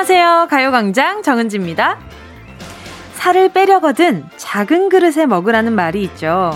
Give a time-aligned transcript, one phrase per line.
[0.00, 0.46] 안녕하세요.
[0.48, 1.98] 가요광장 정은지입니다.
[3.16, 6.52] 살을 빼려거든 작은 그릇에 먹으라는 말이 있죠.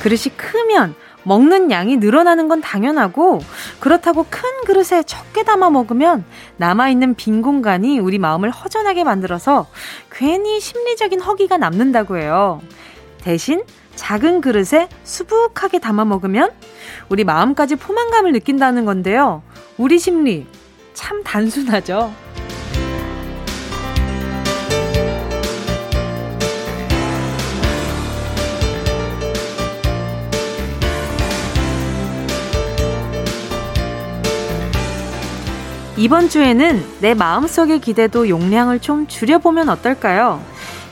[0.00, 3.42] 그릇이 크면 먹는 양이 늘어나는 건 당연하고
[3.80, 6.24] 그렇다고 큰 그릇에 적게 담아 먹으면
[6.56, 9.66] 남아있는 빈 공간이 우리 마음을 허전하게 만들어서
[10.10, 12.62] 괜히 심리적인 허기가 남는다고 해요.
[13.18, 13.62] 대신
[13.94, 16.50] 작은 그릇에 수북하게 담아 먹으면
[17.10, 19.42] 우리 마음까지 포만감을 느낀다는 건데요.
[19.76, 20.46] 우리 심리
[20.94, 22.25] 참 단순하죠.
[35.98, 40.42] 이번 주에는 내 마음속의 기대도 용량을 좀 줄여보면 어떨까요?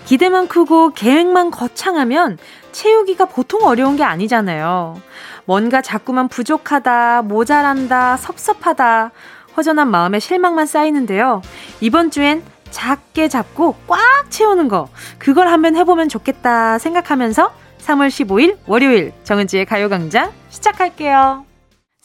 [0.07, 2.39] 기대만 크고 계획만 거창하면
[2.73, 5.01] 채우기가 보통 어려운 게 아니잖아요.
[5.45, 9.11] 뭔가 자꾸만 부족하다, 모자란다, 섭섭하다,
[9.57, 11.43] 허전한 마음에 실망만 쌓이는데요.
[11.81, 14.01] 이번 주엔 작게 잡고 꽉
[14.31, 21.45] 채우는 거, 그걸 한번 해보면 좋겠다 생각하면서 3월 15일 월요일 정은지의 가요광장 시작할게요.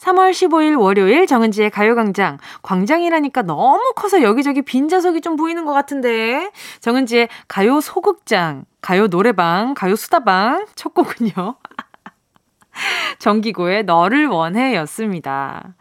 [0.00, 2.38] 3월 15일 월요일 정은지의 가요광장.
[2.62, 6.50] 광장이라니까 너무 커서 여기저기 빈자석이 좀 보이는 것 같은데.
[6.80, 10.64] 정은지의 가요 소극장, 가요 노래방, 가요 수다방.
[10.74, 11.30] 첫 곡은요.
[13.18, 15.74] 정기고의 너를 원해 였습니다.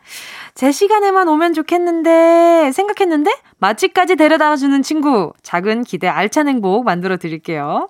[0.54, 7.88] 제 시간에만 오면 좋겠는데 생각했는데 맛집까지 데려다 주는 친구 작은 기대 알찬 행복 만들어 드릴게요.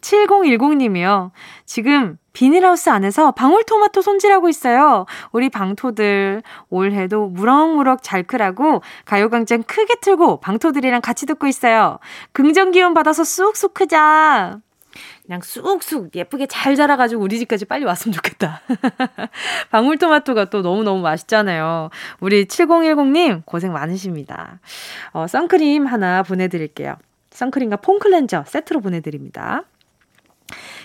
[0.00, 1.30] 7010님이요.
[1.64, 5.06] 지금 비닐하우스 안에서 방울토마토 손질하고 있어요.
[5.32, 11.98] 우리 방토들 올해도 무럭무럭 잘 크라고 가요광장 크게 틀고 방토들이랑 같이 듣고 있어요.
[12.32, 14.58] 긍정 기운 받아서 쑥쑥 크자.
[15.24, 18.60] 그냥 쑥쑥 예쁘게 잘 자라가지고 우리 집까지 빨리 왔으면 좋겠다.
[19.72, 21.88] 방울토마토가 또 너무너무 맛있잖아요.
[22.20, 24.60] 우리 7010님 고생 많으십니다.
[25.12, 26.96] 어, 선크림 하나 보내드릴게요.
[27.30, 29.62] 선크림과 폼클렌저 세트로 보내드립니다.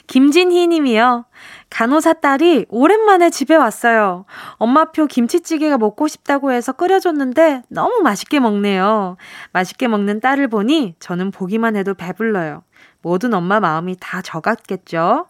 [0.07, 1.25] 김진희 님이요.
[1.69, 4.25] 간호사 딸이 오랜만에 집에 왔어요.
[4.57, 9.17] 엄마표 김치찌개가 먹고 싶다고 해서 끓여줬는데 너무 맛있게 먹네요.
[9.53, 12.63] 맛있게 먹는 딸을 보니 저는 보기만 해도 배불러요.
[13.01, 15.27] 모든 엄마 마음이 다 저 같겠죠?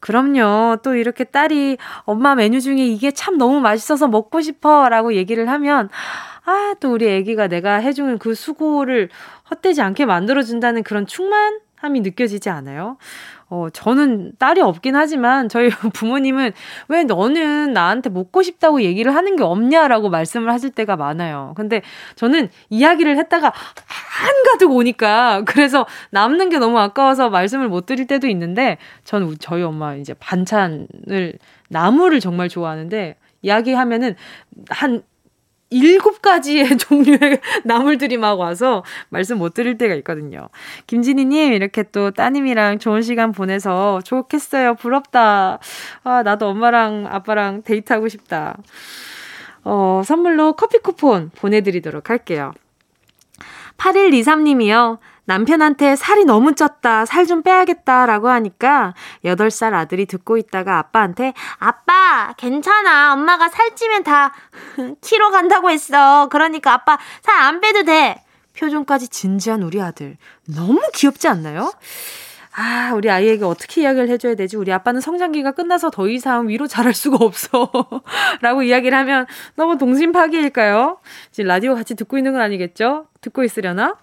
[0.00, 0.76] 그럼요.
[0.82, 5.88] 또 이렇게 딸이 엄마 메뉴 중에 이게 참 너무 맛있어서 먹고 싶어 라고 얘기를 하면,
[6.44, 9.08] 아, 또 우리 애기가 내가 해주는 그 수고를
[9.50, 12.96] 헛되지 않게 만들어준다는 그런 충만 함이 느껴지지 않아요?
[13.50, 16.52] 어, 저는 딸이 없긴 하지만 저희 부모님은
[16.88, 21.54] 왜 너는 나한테 먹고 싶다고 얘기를 하는 게 없냐라고 말씀을 하실 때가 많아요.
[21.56, 21.80] 근데
[22.16, 23.52] 저는 이야기를 했다가
[23.86, 29.94] 한가득 오니까 그래서 남는 게 너무 아까워서 말씀을 못 드릴 때도 있는데 저는 저희 엄마
[29.94, 31.38] 이제 반찬을
[31.68, 34.14] 나물을 정말 좋아하는데 이야기하면은
[34.68, 35.02] 한
[35.70, 40.48] 일곱 가지의 종류의 나물들이 막 와서 말씀 못 드릴 때가 있거든요.
[40.86, 44.74] 김진희님, 이렇게 또 따님이랑 좋은 시간 보내서 좋겠어요.
[44.74, 45.58] 부럽다.
[46.04, 48.56] 아, 나도 엄마랑 아빠랑 데이트하고 싶다.
[49.64, 52.52] 어, 선물로 커피 쿠폰 보내드리도록 할게요.
[53.76, 54.98] 8123님이요.
[55.28, 58.94] 남편한테 살이 너무 쪘다, 살 좀 빼야겠다 라고 하니까
[59.24, 63.12] 8살 아들이 듣고 있다가 아빠한테 아빠, 괜찮아.
[63.12, 64.32] 엄마가 살찌면 다
[65.02, 66.28] 키로 간다고 했어.
[66.30, 68.22] 그러니까 아빠 살 안 빼도 돼.
[68.58, 70.16] 표정까지 진지한 우리 아들.
[70.46, 71.70] 너무 귀엽지 않나요?
[72.56, 74.56] 아, 우리 아이에게 어떻게 이야기를 해줘야 되지?
[74.56, 77.70] 우리 아빠는 성장기가 끝나서 더 이상 위로 자랄 수가 없어.
[78.40, 80.98] 라고 이야기를 하면 너무 동심파기일까요?
[81.30, 83.06] 지금 라디오 같이 듣고 있는 건 아니겠죠?
[83.20, 83.94] 듣고 있으려나?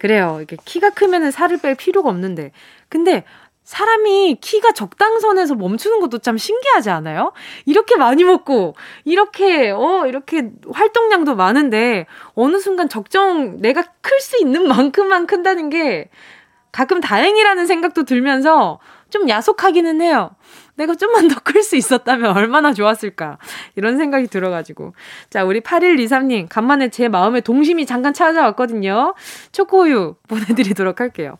[0.00, 0.40] 그래요.
[0.42, 2.52] 이게 키가 크면은 살을 뺄 필요가 없는데.
[2.88, 3.24] 근데
[3.64, 7.32] 사람이 키가 적당선에서 멈추는 것도 참 신기하지 않아요?
[7.66, 8.74] 이렇게 많이 먹고,
[9.04, 16.08] 이렇게, 어, 이렇게 활동량도 많은데, 어느 순간 적정, 내가 클 수 있는 만큼만 큰다는 게
[16.72, 18.80] 가끔 다행이라는 생각도 들면서
[19.10, 20.30] 좀 야속하기는 해요.
[20.80, 23.38] 내가 좀만 더 클 수 있었다면 얼마나 좋았을까.
[23.76, 24.94] 이런 생각이 들어가지고.
[25.28, 29.14] 자, 우리 8123님, 간만에 제 마음에 동심이 잠깐 찾아왔거든요.
[29.52, 31.36] 초코우유 보내드리도록 할게요.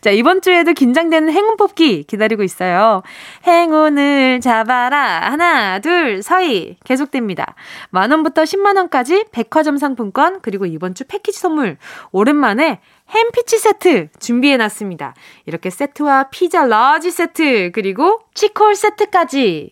[0.00, 3.02] 자, 이번 주에도 긴장되는 행운 뽑기 기다리고 있어요.
[3.46, 5.30] 행운을 잡아라.
[5.30, 6.76] 하나, 둘, 서희.
[6.84, 7.56] 계속됩니다.
[7.90, 11.78] 만원부터 10만원까지 백화점 상품권, 그리고 이번 주 패키지 선물.
[12.12, 15.14] 오랜만에 햄피치 세트 준비해 놨습니다.
[15.46, 19.70] 이렇게 세트와 피자 라지 세트, 그리고 치콜 세트까지.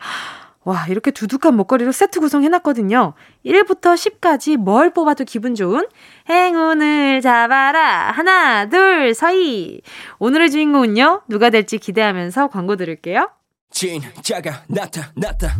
[0.64, 3.12] 와, 이렇게 두둑한 목걸이로 세트 구성해놨거든요.
[3.44, 5.86] 1부터 10까지 뭘 뽑아도 기분 좋은
[6.30, 8.10] 행운을 잡아라.
[8.12, 9.82] 하나, 둘, 서희.
[10.18, 13.30] 오늘의 주인공은요, 누가 될지 기대하면서 광고 들을게요.
[13.70, 15.54] 진짜가 나타났다.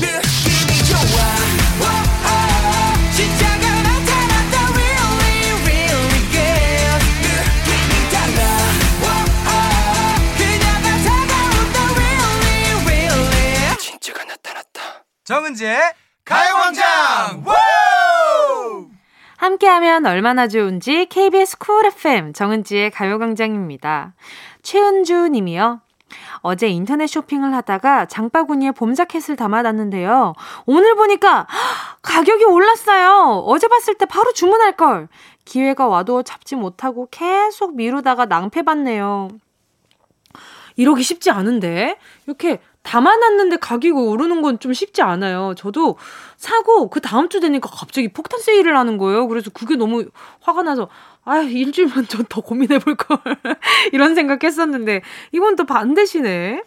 [0.00, 1.37] 느낌이 좋아.
[15.28, 15.78] 정은지의
[16.24, 17.44] 가요광장
[19.36, 24.14] 함께하면 얼마나 좋은지 KBS 쿨 FM 정은지의 가요광장입니다.
[24.62, 25.82] 최은주 님이요.
[26.38, 30.32] 어제 인터넷 쇼핑을 하다가 장바구니에 봄 자켓을 담아놨는데요.
[30.64, 31.46] 오늘 보니까
[32.00, 33.42] 가격이 올랐어요.
[33.46, 35.08] 어제 봤을 때 바로 주문할 걸.
[35.44, 39.28] 기회가 와도 잡지 못하고 계속 미루다가 낭패봤네요.
[40.76, 45.54] 이러기 쉽지 않은데 이렇게 담아놨는데 가격이 오르는 건 좀 쉽지 않아요.
[45.56, 45.96] 저도
[46.36, 49.28] 사고 그 다음 주 되니까 갑자기 폭탄 세일을 하는 거예요.
[49.28, 50.06] 그래서 그게 너무
[50.40, 50.88] 화가 나서
[51.24, 53.18] 아 일주일만 좀 더 고민해 볼 걸
[53.92, 55.02] 이런 생각했었는데
[55.32, 56.62] 이건 또 반대시네.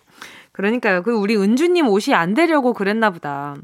[0.53, 1.01] 그러니까요.
[1.03, 3.55] 그 우리 은주님 옷이 안 되려고 그랬나 보다.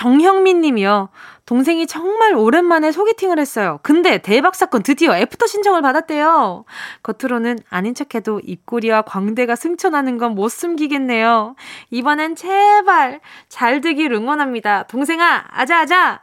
[0.00, 1.10] 정형민 님이요.
[1.44, 3.80] 동생이 정말 오랜만에 소개팅을 했어요.
[3.82, 6.64] 근데 대박 사건 드디어 애프터 신청을 받았대요.
[7.02, 11.54] 겉으로는 아닌 척해도 입꼬리와 광대가 승천하는 건 못 숨기겠네요.
[11.90, 13.20] 이번엔 제발
[13.50, 14.84] 잘 되길 응원합니다.
[14.84, 16.22] 동생아, 아자아자!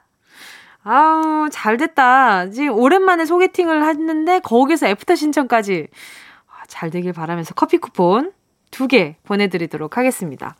[0.83, 2.49] 아우, 잘 됐다.
[2.49, 5.87] 지금 오랜만에 소개팅을 했는데 거기서 애프터 신청까지.
[6.47, 8.31] 아, 잘 되길 바라면서 커피 쿠폰
[8.71, 10.55] 두 개 보내드리도록 하겠습니다.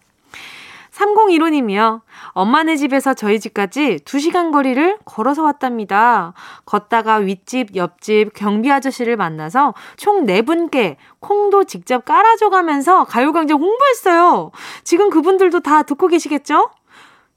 [0.97, 2.01] 3015님이요.
[2.31, 6.33] 엄마네 집에서 저희 집까지 2시간 거리를 걸어서 왔답니다.
[6.65, 14.51] 걷다가 윗집, 옆집 경비 아저씨를 만나서 총 4분께 콩도 직접 깔아줘 가면서 가요광장 홍보했어요.
[14.83, 16.69] 지금 그분들도 다 듣고 계시겠죠?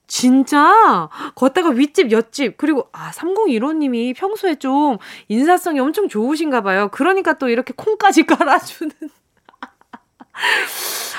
[0.07, 4.99] 진짜 걷다가 윗집 옆집 그리고 아 3015님이 평소에 좀
[5.29, 6.89] 인사성이 엄청 좋으신가 봐요.
[6.91, 8.91] 그러니까 또 이렇게 콩까지 깔아주는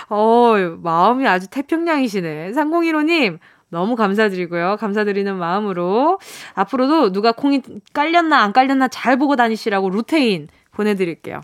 [0.10, 2.52] 어, 마음이 아주 태평양이시네.
[2.52, 3.40] 3015님,
[3.70, 4.76] 너무 감사드리고요.
[4.78, 6.20] 감사드리는 마음으로
[6.54, 7.62] 앞으로도 누가 콩이
[7.94, 11.42] 깔렸나 안 깔렸나 잘 보고 다니시라고 루테인 보내드릴게요.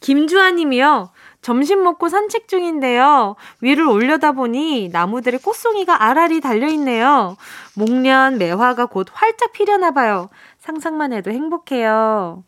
[0.00, 1.10] 김주아 님이요.
[1.42, 3.36] 점심 먹고 산책 중인데요.
[3.60, 7.36] 위를 올려다 보니 나무들의 꽃송이가 알알이 달려있네요.
[7.76, 10.28] 목련, 매화가 곧 활짝 피려나 봐요.
[10.58, 12.44] 상상만 해도 행복해요.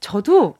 [0.00, 0.56] 저도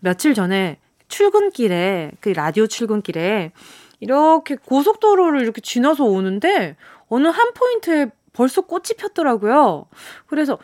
[0.00, 0.78] 며칠 전에
[1.14, 3.52] 출근길에 그 라디오 출근길에
[4.00, 6.76] 이렇게 고속도로를 이렇게 지나서 오는데
[7.08, 9.86] 어느 한 포인트에 벌써 꽃이 폈더라고요.
[10.26, 10.58] 그래서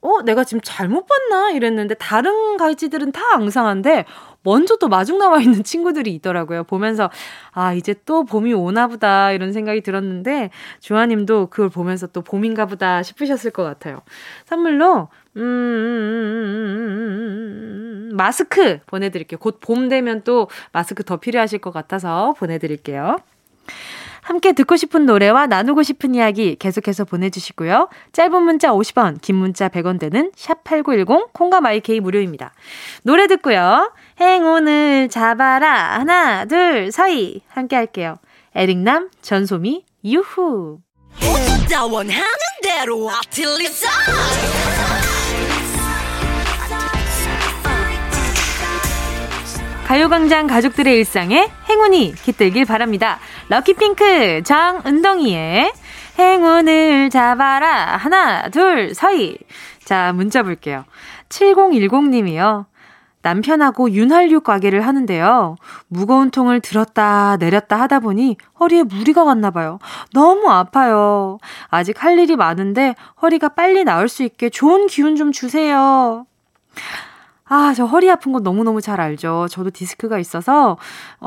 [0.00, 1.52] 어, 내가 지금 잘못 봤나?
[1.52, 4.04] 이랬는데 다른 갈지들은 다 앙상한데
[4.42, 6.64] 먼저 또 마중 나와 있는 친구들이 있더라고요.
[6.64, 7.08] 보면서
[7.52, 10.50] 아, 이제 또 봄이 오나 보다 이런 생각이 들었는데
[10.80, 14.02] 주아 님도 그걸 보면서 또 봄인가 보다 싶으셨을 것 같아요.
[14.46, 17.21] 선물로 음, 음, 음,
[18.22, 19.38] 마스크 보내드릴게요.
[19.38, 23.18] 곧 봄 되면 또 마스크 더 필요하실 것 같아서 보내드릴게요.
[24.20, 27.88] 함께 듣고 싶은 노래와 나누고 싶은 이야기 계속해서 보내주시고요.
[28.12, 32.52] 짧은 문자 50원, 긴 문자 100원 되는 샵8910, 콩과 마이케이 무료입니다.
[33.02, 33.92] 노래 듣고요.
[34.20, 35.98] 행운을 잡아라.
[35.98, 37.40] 하나, 둘, 서희.
[37.48, 38.18] 함께 할게요.
[38.54, 40.78] 에릭남, 전소미, 유후.
[49.92, 53.18] 가요광장 가족들의 일상에 행운이 깃들길 바랍니다.
[53.50, 55.70] 럭키핑크 장은동이의
[56.18, 57.98] 행운을 잡아라.
[57.98, 59.36] 하나, 둘, 서희.
[59.84, 60.86] 자, 문자 볼게요.
[61.28, 62.64] 7010님이요.
[63.20, 65.56] 남편하고 윤활유 가게를 하는데요.
[65.88, 69.78] 무거운 통을 들었다 내렸다 하다 보니 허리에 무리가 갔나 봐요.
[70.14, 71.36] 너무 아파요.
[71.68, 76.24] 아직 할 일이 많은데 허리가 빨리 나을 수 있게 좋은 기운 좀 주세요.
[77.54, 79.46] 아, 저 허리 아픈 거 너무너무 잘 알죠.
[79.50, 80.78] 저도 디스크가 있어서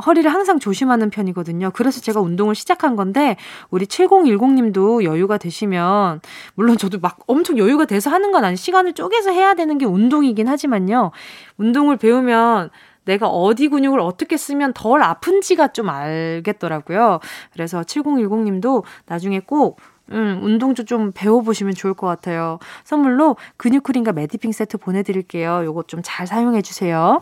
[0.07, 1.69] 허리를 항상 조심하는 편이거든요.
[1.75, 3.37] 그래서 제가 운동을 시작한 건데,
[3.69, 6.21] 우리 7010님도 여유가 되시면,
[6.55, 10.47] 물론 저도 막 엄청 여유가 돼서 하는 건 아니, 시간을 쪼개서 해야 되는 게 운동이긴
[10.47, 11.11] 하지만요.
[11.57, 12.71] 운동을 배우면
[13.03, 17.19] 내가 어디 근육을 어떻게 쓰면 덜 아픈지가 좀 알겠더라고요.
[17.53, 19.79] 그래서 7010님도 나중에 꼭
[20.11, 22.59] 음, 운동도 좀 배워보시면 좋을 것 같아요.
[22.83, 25.63] 선물로 근육크림과 매디핑 세트 보내드릴게요.
[25.65, 27.21] 요거 좀 잘 사용해주세요.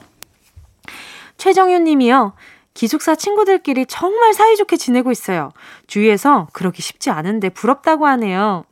[1.37, 2.33] 최정윤 님이요.
[2.73, 5.51] 기숙사 친구들끼리 정말 사이좋게 지내고 있어요.
[5.87, 8.65] 주위에서 그러기 쉽지 않은데 부럽다고 하네요.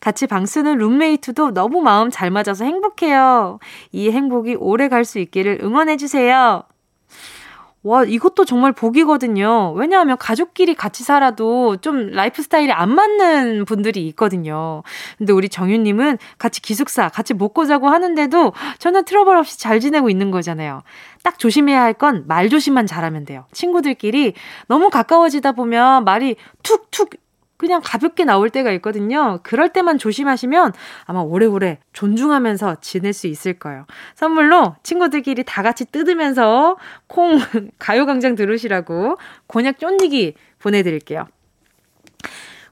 [0.00, 3.58] 같이 방 쓰는 룸메이트도 너무 마음 잘 맞아서 행복해요.
[3.92, 6.62] 이 행복이 오래 갈 수 있기를 응원해주세요.
[7.88, 9.72] 와, 이것도 정말 복이거든요.
[9.74, 14.82] 왜냐하면 가족끼리 같이 살아도 좀 라이프 스타일이 안 맞는 분들이 있거든요.
[15.16, 20.30] 근데 우리 정윤님은 같이 기숙사, 같이 먹고 자고 하는데도 전혀 트러블 없이 잘 지내고 있는
[20.30, 20.82] 거잖아요.
[21.22, 23.46] 딱 조심해야 할 건 말 조심만 잘하면 돼요.
[23.52, 24.34] 친구들끼리
[24.66, 27.10] 너무 가까워지다 보면 말이 툭툭
[27.58, 29.40] 그냥 가볍게 나올 때가 있거든요.
[29.42, 30.72] 그럴 때만 조심하시면
[31.04, 33.84] 아마 오래오래 존중하면서 지낼 수 있을 거예요.
[34.14, 36.76] 선물로 친구들끼리 다 같이 뜯으면서
[37.08, 37.38] 콩
[37.78, 41.26] 가요광장 들으시라고 곤약 쫀디기 보내드릴게요.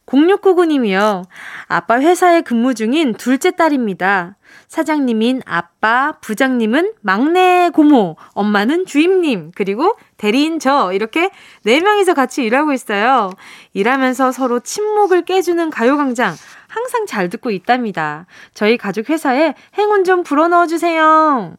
[0.07, 1.25] 0699님이요.
[1.66, 4.36] 아빠 회사에 근무 중인 둘째 딸입니다.
[4.68, 11.30] 사장님인 아빠, 부장님은 막내 고모, 엄마는 주임님, 그리고 대리인 저, 이렇게
[11.62, 13.30] 네 명이서 같이 일하고 있어요.
[13.72, 16.34] 일하면서 서로 침묵을 깨주는 가요광장.
[16.68, 18.26] 항상 잘 듣고 있답니다.
[18.54, 21.56] 저희 가족 회사에 행운 좀 불어넣어 주세요.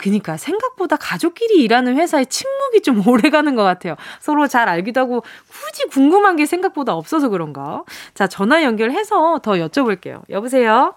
[0.00, 3.96] 그니까 생각보다 가족끼리 일하는 회사에 침묵이 좀 오래 가는 것 같아요.
[4.18, 7.84] 서로 잘 알기도 하고 굳이 궁금한 게 생각보다 없어서 그런가?
[8.14, 10.22] 자, 전화 연결해서 더 여쭤볼게요.
[10.30, 10.94] 여보세요?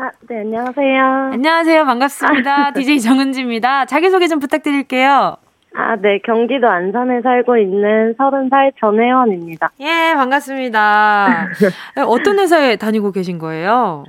[0.00, 1.02] 아, 네, 안녕하세요.
[1.32, 1.84] 안녕하세요.
[1.84, 2.70] 반갑습니다.
[2.70, 3.86] DJ 정은지입니다.
[3.86, 5.36] 자기소개 좀 부탁드릴게요.
[5.74, 9.70] 아, 네, 경기도 안산에 살고 있는 30살 전혜원입니다.
[9.80, 11.48] 예, 반갑습니다.
[12.06, 14.04] 어떤 회사에 다니고 계신 거예요?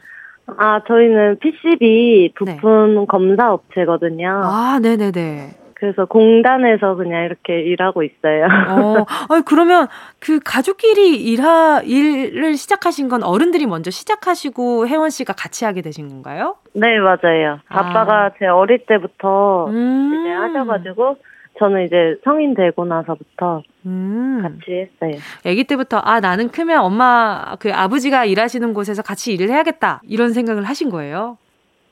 [0.58, 3.06] 아, 저희는 PCB 부품 네.
[3.08, 4.42] 검사 업체거든요.
[4.44, 5.50] 아, 네네네.
[5.80, 8.46] 그래서 공단에서 그냥 이렇게 일하고 있어요.
[8.46, 9.88] 어, 아니, 그러면
[10.20, 16.58] 그 가족끼리 일하, 일을 시작하신 건 어른들이 먼저 시작하시고 혜원 씨가 같이 하게 되신 건가요?
[16.74, 17.60] 네, 맞아요.
[17.70, 17.94] 아.
[17.94, 20.20] 빠가 제 어릴 때부터 음.
[20.20, 21.18] 이제 하셔가지고
[21.60, 24.40] 저는 이제 성인 되고 나서부터 음.
[24.42, 25.20] 같이 했어요.
[25.46, 30.64] 아기 때부터 아 나는 크면 엄마 그 아버지가 일하시는 곳에서 같이 일을 해야겠다 이런 생각을
[30.64, 31.38] 하신 거예요?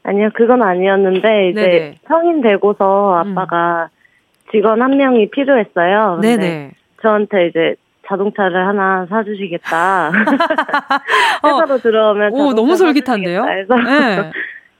[0.07, 1.95] 아니요, 그건 아니었는데 이제 네네.
[2.07, 3.37] 성인 되고서 음.
[3.37, 4.51] 아빠가 음.
[4.51, 6.19] 직원 한 명이 필요했어요.
[6.21, 6.71] 근데 네네.
[7.01, 7.75] 저한테 이제
[8.07, 10.11] 자동차를 하나 사주시겠다.
[11.43, 11.77] 회사로 어.
[11.77, 13.41] 들어오면 오 너무 솔깃한데요.
[13.67, 14.31] 그래서 네.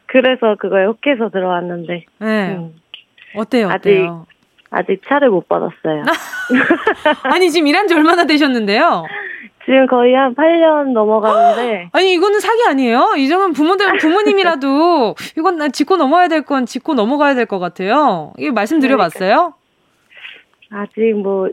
[0.06, 2.06] 그래서 그거에 혹해서 들어왔는데.
[2.20, 2.56] 네.
[2.56, 2.74] 음.
[3.36, 3.68] 어때요?
[3.68, 4.26] 아직 어때요?
[4.70, 6.04] 아직 차를 못 받았어요.
[7.24, 9.06] 아니, 지금 일한 지 얼마나 되셨는데요?
[9.68, 11.90] 지금 거의 한 8년 넘어가는데.
[11.94, 13.16] 아니, 이거는 사기 아니에요?
[13.18, 18.32] 이 정도면 부모들, 부모님이라도 이건 나 짚고 넘어야 될 건 짚고 넘어가야 될 것 같아요.
[18.38, 19.54] 이게 말씀드려봤어요?
[20.72, 21.50] 아직 뭐,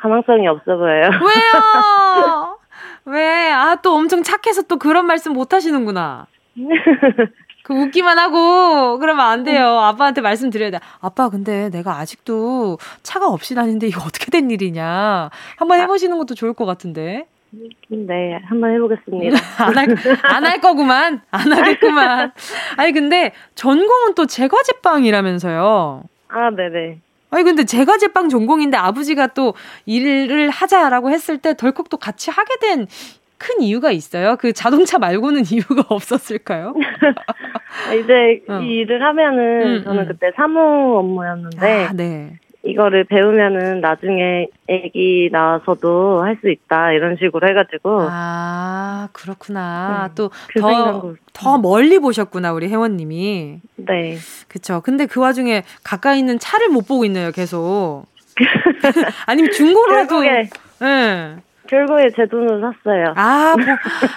[0.00, 1.10] 가망성이 없어 보여요.
[1.20, 2.58] 왜요?
[3.06, 3.50] 왜?
[3.50, 6.26] 아, 또 엄청 착해서 또 그런 말씀 못 하시는구나.
[7.64, 9.80] 그 웃기만 하고 그러면 안 돼요.
[9.80, 10.78] 아빠한테 말씀드려야 돼.
[11.00, 15.28] 아빠 근데 내가 아직도 차가 없이 다니는데 이거 어떻게 된 일이냐.
[15.56, 17.26] 한번 해보시는 것도 좋을 것 같은데.
[17.88, 19.36] 네, 한번 해보겠습니다.
[19.64, 19.88] 안 할,
[20.22, 21.20] 안 할 거구만.
[21.30, 22.32] 안 하겠구만.
[22.76, 26.02] 아니, 근데 전공은 또 제과제빵이라면서요.
[26.28, 26.98] 아, 네네.
[27.30, 29.54] 아니, 근데 제과제빵 전공인데 아버지가 또
[29.86, 32.86] 일을 하자라고 했을 때 덜컥 또 같이 하게 된
[33.40, 34.34] 큰 이유가 있어요?
[34.36, 36.74] 그 자동차 말고는 이유가 없었을까요?
[38.02, 38.58] 이제 어.
[38.60, 40.08] 이 일을 하면은 음, 저는 음.
[40.08, 40.58] 그때 사무
[40.98, 42.32] 업무였는데 아, 네.
[42.68, 48.06] 이거를 배우면은 나중에 애기 낳아서도 할 수 있다 이런 식으로 해가지고.
[48.10, 50.08] 아 그렇구나.
[50.08, 51.00] 네, 또더더
[51.32, 53.60] 그더 멀리 보셨구나 우리 회원님이.
[53.76, 54.16] 네.
[54.46, 54.80] 그쵸.
[54.84, 58.04] 근데 그 와중에 가까이 있는 차를 못 보고 있네요 계속.
[59.26, 60.24] 아니면 중고로라도.
[60.26, 60.48] 예.
[60.80, 61.36] 네.
[61.68, 63.12] 결국에 제 돈으로 샀어요.
[63.16, 63.66] 아, 뭐,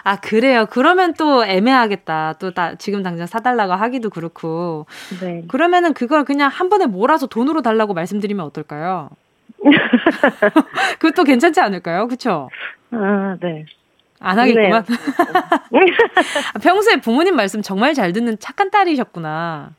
[0.04, 0.66] 아 그래요.
[0.70, 2.34] 그러면 또 애매하겠다.
[2.40, 4.86] 또 다, 지금 당장 사달라고 하기도 그렇고.
[5.22, 5.44] 네.
[5.48, 9.10] 그러면은 그걸 그냥 한 번에 몰아서 돈으로 달라고 말씀드리면 어떨까요?
[11.00, 12.08] 그것도 괜찮지 않을까요?
[12.08, 12.50] 그쵸?
[12.92, 13.66] 아, 네.
[14.20, 14.86] 안 하겠구만.
[16.62, 19.72] 평소에 부모님 말씀 정말 잘 듣는 착한 딸이셨구나.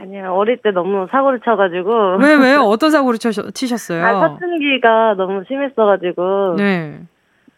[0.00, 2.16] 아니요, 어릴 때 너무 사고를 쳐가지고.
[2.18, 2.60] 왜, 왜요?
[2.60, 4.04] 어떤 사고를 치셨, 치셨어요?
[4.04, 6.54] 아, 사춘기가 너무 심했어가지고.
[6.56, 7.00] 네.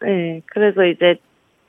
[0.02, 1.16] 네, 그래서 이제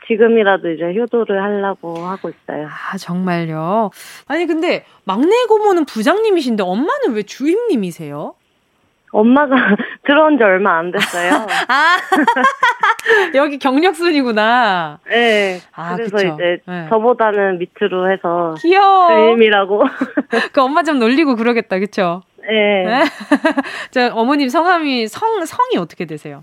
[0.08, 2.68] 지금이라도 이제 효도를 하려고 하고 있어요.
[2.68, 3.92] 아, 정말요?
[4.28, 8.34] 아니, 근데 막내 고모는 부장님이신데 엄마는 왜 주임님이세요?
[9.12, 9.56] 엄마가
[10.06, 11.46] 들어온 지 얼마 안 됐어요.
[11.68, 11.98] 아,
[13.36, 15.00] 여기 경력순이구나.
[15.10, 15.60] 네.
[15.74, 16.28] 아, 그래서 그쵸.
[16.28, 16.88] 이제 네.
[16.90, 18.56] 저보다는 밑으로 해서.
[18.60, 19.10] 귀여워.
[19.10, 19.84] 주임이라고.
[20.54, 22.24] 그 엄마 좀 놀리고 그러겠다, 그쵸?
[22.42, 22.84] 네.
[22.86, 23.04] 네?
[23.92, 26.42] 저 어머님 성함이, 성, 성이 어떻게 되세요?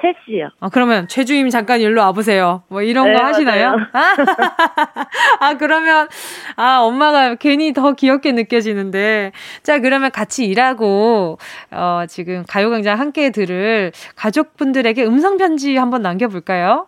[0.00, 0.48] 최 씨요.
[0.60, 2.62] 아, 그러면 최주임 잠깐 일로 와보세요.
[2.68, 3.76] 뭐 이런 네, 거 하시나요?
[3.92, 4.14] 아,
[5.40, 6.08] 아, 그러면,
[6.56, 9.32] 아, 엄마가 괜히 더 귀엽게 느껴지는데.
[9.62, 11.38] 자, 그러면 같이 일하고,
[11.72, 16.86] 어, 지금 가요광장 함께 들을 가족분들에게 음성편지 한번 남겨볼까요?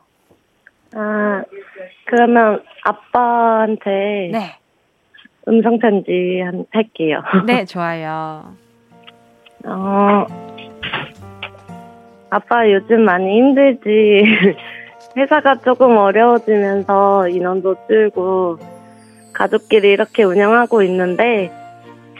[0.95, 1.43] 아,
[2.07, 4.31] 그러면 아빠한테.
[4.33, 4.57] 네.
[5.49, 7.23] 음성편지 할게요.
[7.47, 8.55] 네, 좋아요.
[9.64, 10.26] 어,
[12.30, 14.25] 아빠 요즘 많이 힘들지.
[15.16, 18.58] 회사가 조금 어려워지면서 인원도 줄고
[19.32, 21.50] 가족끼리 이렇게 운영하고 있는데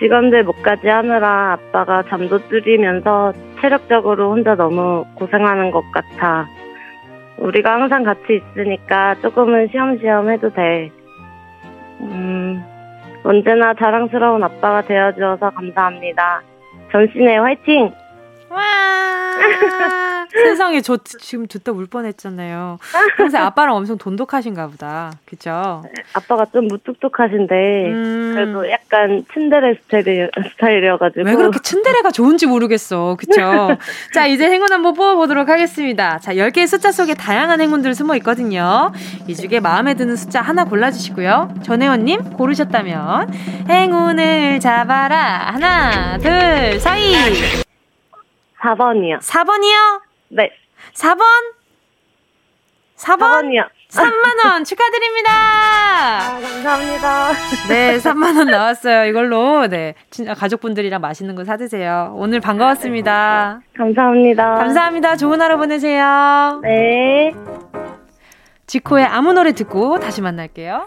[0.01, 6.49] 직원들 목까지 하느라 아빠가 잠도 줄이면서 체력적으로 혼자 너무 고생하는 것 같아.
[7.39, 10.91] 우리가 항상 같이 있으니까 조금은 쉬엄쉬엄 해도 돼.
[12.01, 12.63] 음,
[13.23, 16.43] 언제나 자랑스러운 아빠가 되어주어서 감사합니다.
[16.93, 17.93] 전신의 화이팅!
[18.51, 18.61] 와.
[20.33, 22.79] 세상에 저 지금 듣다 울 뻔했잖아요.
[23.17, 25.13] 평소에 아빠랑 엄청 돈독하신가 보다.
[25.25, 25.83] 그죠?
[26.13, 28.33] 아빠가 좀 무뚝뚝하신데 음.
[28.35, 33.17] 그래도 약간 츤데레 스타일이, 스타일이어가지고 왜 그렇게 츤데레가 좋은지 모르겠어.
[33.19, 33.41] 그쵸?
[34.15, 36.19] 자, 이제 행운 한번 뽑아보도록 하겠습니다.
[36.19, 38.93] 자, 10개의 숫자 속에 다양한 행운들 숨어 있거든요.
[39.27, 41.55] 이 중에 마음에 드는 숫자 하나 골라주시고요.
[41.63, 43.33] 전혜원님, 고르셨다면,
[43.69, 45.53] 행운을 잡아라.
[45.53, 47.70] 하나, 둘, 서희.
[48.61, 49.21] 4번이요.
[49.21, 50.01] 4번이요?
[50.29, 50.51] 네.
[50.95, 51.21] 4번?
[52.97, 53.19] 4번?
[53.19, 53.69] 4번이요.
[53.91, 55.31] 3만원 축하드립니다.
[55.33, 57.33] 아, 감사합니다.
[57.69, 59.07] 네, 3만원 나왔어요.
[59.07, 59.95] 이걸로, 네.
[60.11, 62.13] 진짜 가족분들이랑 맛있는 거 사드세요.
[62.17, 63.61] 오늘 반가웠습니다.
[63.77, 64.55] 감사합니다.
[64.55, 65.17] 감사합니다.
[65.17, 66.61] 좋은 하루 보내세요.
[66.63, 67.35] 네.
[68.67, 70.87] 지코의 아무 노래 듣고 다시 만날게요.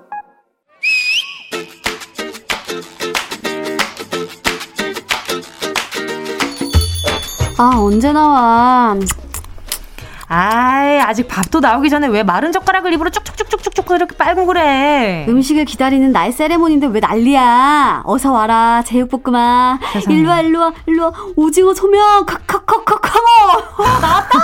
[7.61, 8.95] 아, 언제 나와?
[10.27, 15.27] 아이, 아직 밥도 나오기 전에 왜 마른 젓가락을 입으로 쭉쭉쭉쭉쭉 이렇게 빨고 그래?
[15.29, 18.01] 음식을 기다리는 나의 세레모니인데 왜 난리야?
[18.05, 19.77] 어서 와라, 제육볶음아.
[19.93, 20.15] 세상에.
[20.15, 21.11] 일로와, 일로와, 일로와.
[21.35, 23.27] 오징어 소면, 카카카카카모.
[24.01, 24.39] 나왔다!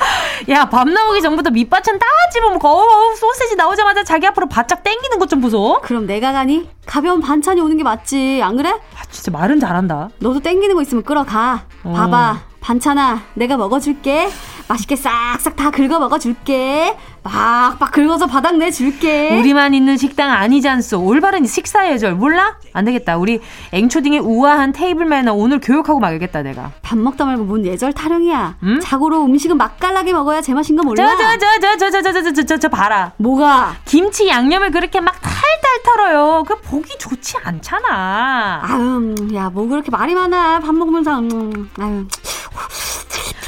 [0.48, 5.26] 야, 밥 나오기 전부터 밑반찬 다 집어먹고, 어우, 소세지 나오자마자 자기 앞으로 바짝 땡기는 것
[5.26, 5.80] 좀 보소.
[5.82, 6.70] 그럼 내가 가니?
[6.86, 8.70] 가벼운 반찬이 오는 게 맞지, 안 그래?
[8.70, 10.08] 아, 진짜 말은 잘한다.
[10.20, 11.64] 너도 땡기는 거 있으면 끌어가.
[11.84, 11.92] 어.
[11.92, 12.51] 봐봐.
[12.62, 14.28] 반찬아, 내가 먹어줄게.
[14.68, 16.96] 맛있게 싹싹 다 긁어 먹어줄게.
[17.24, 19.38] 막막 긁어서 바닥 내줄게.
[19.38, 21.00] 우리만 있는 식당 아니지 않소.
[21.04, 22.56] 올바른 식사 예절 몰라?
[22.72, 23.16] 안 되겠다.
[23.16, 23.40] 우리
[23.72, 26.72] 앵초딩의 우아한 테이블 매너 오늘 교육하고 말겠다 내가.
[26.82, 28.56] 밥 먹다 말고 뭔 예절 타령이야.
[28.62, 28.80] 음?
[28.82, 31.16] 자고로 음식은 맛깔나게 먹어야 제맛인 거 몰라?
[31.16, 33.12] 저 저 저 저 저 저 저 저저저 봐라.
[33.18, 33.76] 뭐가?
[33.84, 36.44] 김치 양념을 그렇게 막 탈탈 털어요.
[36.46, 38.60] 그 보기 좋지 않잖아.
[38.64, 40.60] 아유, 야, 뭐 그렇게 말이 많아.
[40.60, 42.06] 밥 먹으면서, 음, 아유.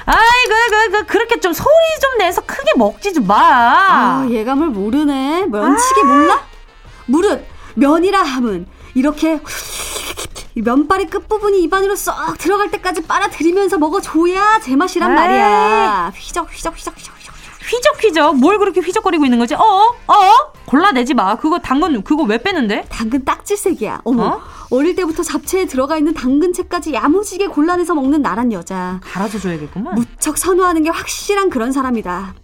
[0.06, 0.16] 아이
[0.80, 1.68] 그그그 그렇게 좀 소리
[2.00, 3.34] 좀 내서 크게 먹지 좀 마.
[3.36, 5.46] 아, 예감을 모르네.
[5.46, 6.42] 면치기 몰라?
[7.06, 9.40] 무릇, 면이라 함은, 이렇게,
[10.54, 15.14] 이 면발의 끝부분이 입안으로 쏙 들어갈 때까지 빨아들이면서 먹어줘야 제맛이란.
[15.14, 16.12] 말이야.
[16.14, 17.14] 휘적, 휘적, 휘적, 휘적,
[17.70, 17.94] 휘적.
[17.94, 19.54] 휘적휘적 뭘 그렇게 휘적거리고 있는 거지?
[19.54, 19.60] 어?
[19.60, 20.14] 어?
[20.66, 21.36] 골라내지 마.
[21.36, 22.84] 그거 당근 그거 왜 빼는데?
[22.88, 24.02] 당근 딱지색이야.
[24.04, 24.24] 어머.
[24.26, 24.40] 어?
[24.70, 29.00] 어릴 때부터 잡채에 들어가 있는 당근채까지 야무지게 골라내서 먹는 나란 여자.
[29.02, 29.94] 갈아줘 줘야겠구만.
[29.94, 32.34] 무척 선호하는 게 확실한 그런 사람이다.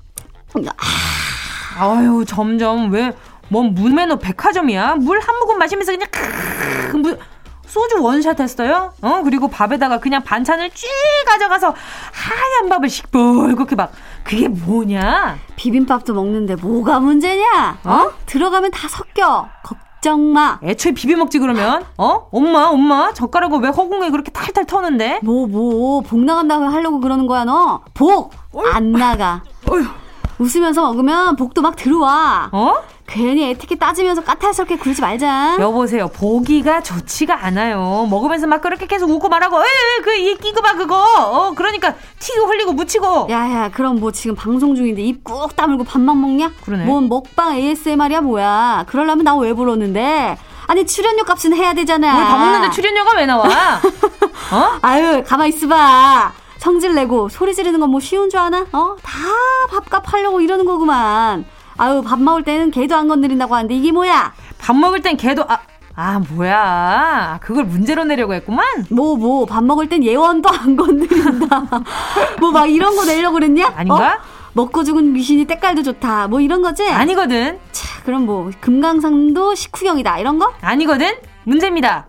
[1.78, 3.12] 아유 점점 왜
[3.52, 4.94] 뭔 문매너 백화점이야?
[5.00, 7.18] 물 한 모금 마시면서 그냥 크으 물
[7.66, 8.92] 소주 원샷 했어요?
[9.02, 10.86] 어 그리고 밥에다가 그냥 반찬을 쭉
[11.26, 11.74] 가져가서
[12.12, 13.90] 하얀 밥을 시뻘겋게 막
[14.30, 15.38] 그게 뭐냐?
[15.56, 17.78] 비빔밥도 먹는데 뭐가 문제냐?
[17.82, 18.10] 어?
[18.26, 19.48] 들어가면 다 섞여.
[19.64, 20.60] 걱정 마.
[20.62, 25.18] 애초에 비벼 먹지 그러면 어 엄마 엄마 젓가락을 왜 허공에 그렇게 탈탈 터는데?
[25.24, 27.82] 뭐, 뭐, 복 나간다고 하려고 그러는 거야, 너?
[27.92, 28.32] 복!
[28.72, 29.42] 안 나가.
[29.68, 29.84] 어휴
[30.38, 32.50] 웃으면서 먹으면 복도 막 들어와.
[32.52, 32.74] 어?
[33.10, 35.56] 괜히 에티켓 따지면서 까탈스럽게 굴지 말자.
[35.58, 36.08] 여보세요.
[36.08, 38.06] 보기가 좋지가 않아요.
[38.08, 40.96] 먹으면서 막 그렇게 계속 웃고 말하고, 에이, 그, 이 끼고 봐, 그거.
[40.96, 43.26] 어, 그러니까, 튀고 흘리고 묻히고.
[43.30, 46.52] 야, 야, 그럼 뭐 지금 방송 중인데 입 꾹 다물고 밥만 먹냐?
[46.64, 46.84] 그러네.
[46.84, 48.84] 뭔 먹방 ASMR이야, 뭐야.
[48.88, 50.38] 그러려면 나 왜 불렀는데?
[50.68, 52.16] 아니, 출연료 값은 해야 되잖아.
[52.16, 53.44] 우리 밥 먹는데 출연료가 왜 나와?
[54.52, 54.78] 어?
[54.82, 56.32] 아유, 가만 있어봐.
[56.58, 58.66] 성질 내고 소리 지르는 건 뭐 쉬운 줄 아나?
[58.72, 58.94] 어?
[59.02, 59.18] 다
[59.70, 61.44] 밥값 하려고 이러는 거구만.
[61.80, 64.34] 아유, 밥 먹을 때는 개도 안 건드린다고 하는데 이게 뭐야?
[64.58, 65.58] 밥 먹을 땐 걔도, 아,
[65.96, 67.38] 아, 뭐야.
[67.42, 68.66] 그걸 문제로 내려고 했구만?
[68.90, 71.62] 뭐, 뭐, 밥 먹을 땐 예원도 안 건드린다.
[72.38, 73.72] 뭐 막 이런 거 내려고 그랬냐?
[73.74, 74.14] 아닌가?
[74.14, 74.18] 어?
[74.52, 76.28] 먹고 죽은 미신이 때깔도 좋다.
[76.28, 76.86] 뭐 이런 거지?
[76.86, 77.58] 아니거든.
[77.72, 80.18] 차, 그럼 뭐, 금강산도 식후경이다.
[80.18, 80.52] 이런 거?
[80.60, 81.12] 아니거든.
[81.44, 82.08] 문제입니다.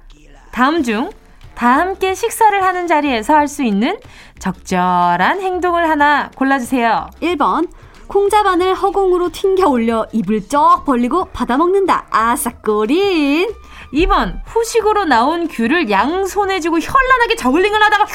[0.52, 1.10] 다음 중,
[1.56, 3.98] 다 함께 식사를 하는 자리에서 할 수 있는
[4.40, 7.10] 적절한 행동을 하나 골라주세요.
[7.22, 7.70] 1번.
[8.12, 12.08] 콩자반을 허공으로 튕겨 올려 입을 쩍 벌리고 받아 먹는다.
[12.10, 13.50] 아싸꼬린.
[13.94, 18.06] 2번 후식으로 나온 귤을 양손에 쥐고 현란하게 저글링을 하다가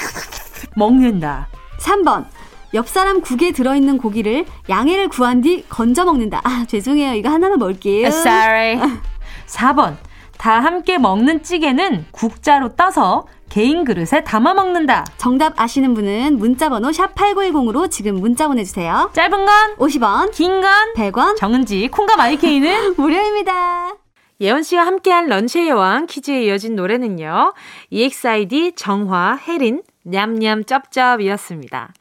[0.76, 1.48] 먹는다.
[1.80, 2.26] 3번.
[2.74, 6.42] 옆 사람 국에 들어있는 고기를 양해를 구한 뒤 건져 먹는다.
[6.44, 7.14] 아, 죄송해요.
[7.14, 8.09] 이거 하나만 먹을게요.
[8.09, 8.78] Sorry.
[9.48, 9.96] 4번
[10.38, 15.05] 다 함께 먹는 찌개는 국자로 떠서 개인 그릇에 담아 먹는다.
[15.16, 19.11] 정답 아시는 분은 문자번호 샵8910으로 지금 문자 보내주세요.
[19.12, 23.94] 짧은 건 50원, 긴 건 100원, 정은지 콩과 마이케이는 무료입니다.
[24.40, 27.55] 예원 씨와 함께한 런치의 여왕 퀴즈에 이어진 노래는요.
[27.90, 31.92] EXID 정화 혜린 냠냠 쩝쩝이었습니다.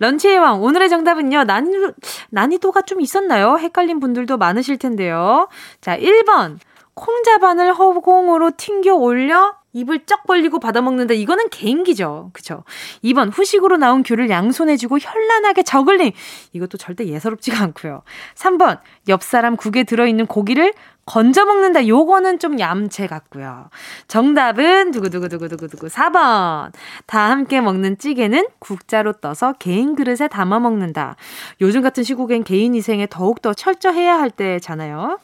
[0.00, 1.44] 런치의 왕 오늘의 정답은요.
[1.44, 1.92] 난이도,
[2.30, 3.56] 난이도가 좀 있었나요?
[3.58, 5.48] 헷갈린 분들도 많으실 텐데요.
[5.80, 6.58] 자, 1번
[6.94, 11.14] 콩자반을 허공으로 튕겨 올려 입을 쩍 벌리고 받아먹는다.
[11.14, 12.30] 이거는 개인기죠.
[12.32, 12.62] 그쵸?
[13.02, 16.12] 2번, 후식으로 나온 귤을 양손에 쥐고 현란하게 저글링.
[16.52, 18.02] 이것도 절대 예사롭지가 않고요.
[18.36, 18.78] 3번,
[19.08, 20.72] 옆 사람 국에 들어있는 고기를
[21.06, 21.86] 건져 먹는다.
[21.86, 23.68] 요거는 좀 얌체 같고요.
[24.08, 26.72] 정답은 두구두구두구두구두구 4번.
[27.06, 31.16] 다 함께 먹는 찌개는 국자로 떠서 개인 그릇에 담아 먹는다.
[31.60, 35.18] 요즘 같은 시국엔 개인 위생에 더욱더 철저해야 할 때잖아요.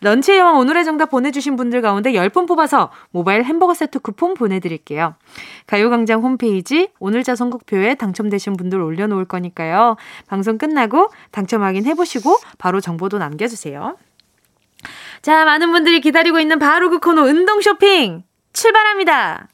[0.00, 5.14] 런치의 여왕 오늘의 정답 보내주신 분들 가운데 10분 뽑아서 모바일 햄버거 세트 쿠폰 보내드릴게요.
[5.66, 9.96] 가요광장 홈페이지 오늘자 선곡표에 당첨되신 분들 올려놓을 거니까요.
[10.26, 13.96] 방송 끝나고 당첨 확인해보시고 바로 정보도 남겨주세요.
[15.22, 19.48] 자, 많은 분들이 기다리고 있는 바로 그 코너 운동 쇼핑 출발합니다.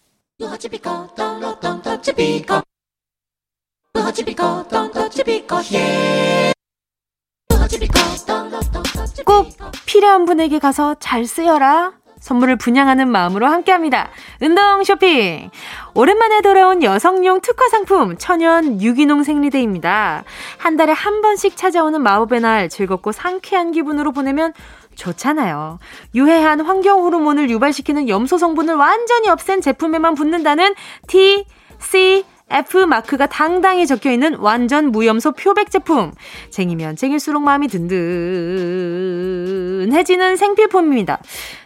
[9.25, 9.49] 꼭
[9.87, 11.93] 필요한 분에게 가서 잘 쓰여라.
[12.21, 14.11] 선물을 분양하는 마음으로 함께 합니다.
[14.43, 15.51] 운동 쇼핑.
[15.95, 20.25] 오랜만에 돌아온 여성용 특화 상품 천연 유기농 생리대입니다.
[20.59, 24.53] 한 달에 한 번씩 찾아오는 마법의 날 즐겁고 상쾌한 기분으로 보내면
[24.97, 25.79] 좋잖아요.
[26.15, 30.75] 유해한 환경 호르몬을 유발시키는 염소 성분을 완전히 없앤 제품에만 붙는다는
[31.07, 31.47] T,
[31.79, 36.13] C, F 마크가 당당히 적혀 있는 완전 무염소 표백 제품.
[36.51, 41.21] 쟁이면 쟁일수록 마음이 든든해지는 생필품입니다.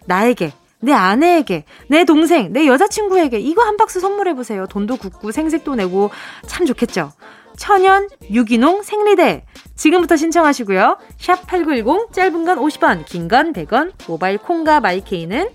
[0.07, 4.66] 나에게 내 아내에게, 내 동생, 내 여자친구에게 이거 한 박스 선물해보세요.
[4.66, 6.11] 돈도 굳고 생색도 내고
[6.47, 7.12] 참 좋겠죠.
[7.57, 9.47] 천연 유기농 생리대.
[9.77, 10.99] 지금부터 신청하시고요.
[11.18, 15.49] 샵 8910 짧은 건 50원, 긴 건 100원, 모바일 콩과 마이케이는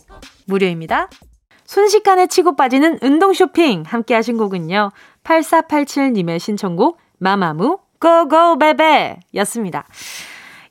[0.47, 1.09] 무료입니다.
[1.65, 4.91] 순식간에 치고 빠지는 운동 쇼핑 함께 하신 곡은요.
[5.29, 9.85] 8487님의 신청곡 마마무 고고 베베 였습니다.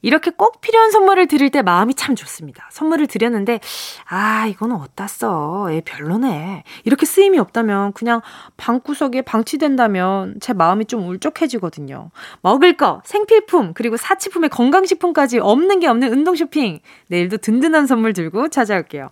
[0.01, 2.69] 이렇게 꼭 필요한 선물을 드릴 때 마음이 참 좋습니다.
[2.71, 3.59] 선물을 드렸는데,
[4.09, 5.67] 아, 이거는 어디다 써.
[5.73, 6.63] 애 별로네.
[6.85, 8.21] 이렇게 쓰임이 없다면, 그냥
[8.57, 12.11] 방구석에 방치된다면 제 마음이 좀 울적해지거든요.
[12.43, 16.79] 먹을 거, 생필품, 그리고 사치품의 건강식품까지 없는 게 없는 운동 쇼핑.
[17.09, 19.11] 내일도 든든한 선물 들고 찾아올게요.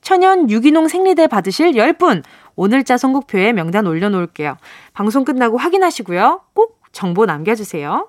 [0.00, 2.22] 천연 유기농 생리대 받으실 10분,
[2.56, 4.56] 오늘자 선곡표에 명단 올려놓을게요.
[4.92, 6.40] 방송 끝나고 확인하시고요.
[6.54, 8.08] 꼭 정보 남겨주세요.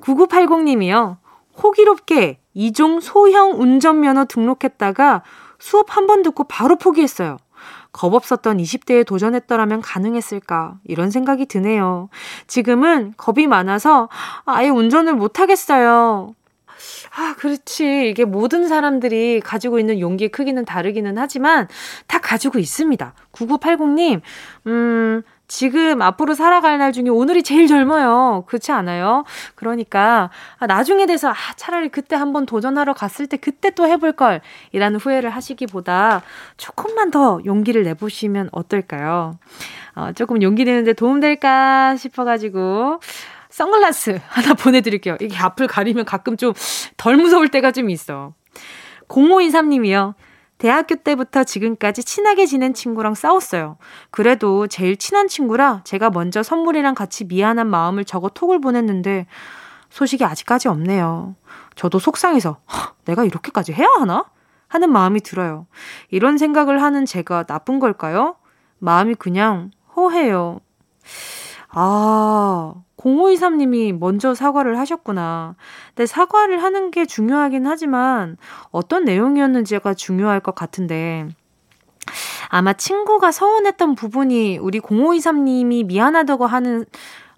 [0.00, 1.16] 9980님이요.
[1.62, 5.22] 호기롭게 이종 소형 운전면허 등록했다가
[5.58, 7.36] 수업 한 번 듣고 바로 포기했어요.
[7.92, 12.08] 겁 없었던 20대에 도전했더라면 가능했을까 이런 생각이 드네요.
[12.46, 14.08] 지금은 겁이 많아서
[14.44, 16.34] 아예 운전을 못하겠어요.
[17.14, 18.08] 아, 그렇지.
[18.08, 21.68] 이게 모든 사람들이 가지고 있는 용기의 크기는 다르기는 하지만
[22.06, 23.14] 다 가지고 있습니다.
[23.32, 24.22] 9980님,
[24.66, 28.44] 음, 지금 앞으로 살아갈 날 중에 오늘이 제일 젊어요.
[28.46, 29.24] 그렇지 않아요?
[29.54, 34.40] 그러니까 아, 나중에 돼서 아, 차라리 그때 한번 도전하러 갔을 때 그때 또 해볼 걸
[34.72, 36.22] 이라는 후회를 하시기보다
[36.56, 39.38] 조금만 더 용기를 내보시면 어떨까요?
[39.94, 43.00] 어, 조금 용기 내는데 도움될까 싶어가지고
[43.52, 45.16] 선글라스 하나 보내드릴게요.
[45.20, 46.52] 이게 앞을 가리면 가끔 좀
[46.96, 48.32] 덜 무서울 때가 좀 있어.
[49.08, 50.14] 0523님이요.
[50.58, 53.76] 대학교 때부터 지금까지 친하게 지낸 친구랑 싸웠어요.
[54.10, 59.26] 그래도 제일 친한 친구라 제가 먼저 선물이랑 같이 미안한 마음을 적어 톡을 보냈는데
[59.90, 61.34] 소식이 아직까지 없네요.
[61.74, 62.60] 저도 속상해서
[63.04, 64.24] 내가 이렇게까지 해야 하나?
[64.68, 65.66] 하는 마음이 들어요.
[66.08, 68.36] 이런 생각을 하는 제가 나쁜 걸까요?
[68.78, 70.60] 마음이 그냥 허해요.
[71.74, 75.56] 아, 0523님이 먼저 사과를 하셨구나.
[75.88, 78.36] 근데 사과를 하는 게 중요하긴 하지만
[78.70, 81.28] 어떤 내용이었는지가 중요할 것 같은데
[82.48, 86.84] 아마 친구가 서운했던 부분이 우리 0523님이 미안하다고 하는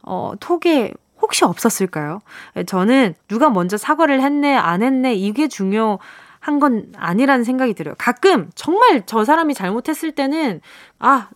[0.02, 0.92] 어, 톡에
[1.22, 2.18] 혹시 없었을까요?
[2.66, 5.98] 저는 누가 먼저 사과를 했네, 안 했네, 이게 중요,
[6.40, 7.94] 한건 아니라는 생각이 들어요.
[7.96, 10.60] 가끔 정말 저 사람이 잘못했을 때는
[10.98, 11.30] 아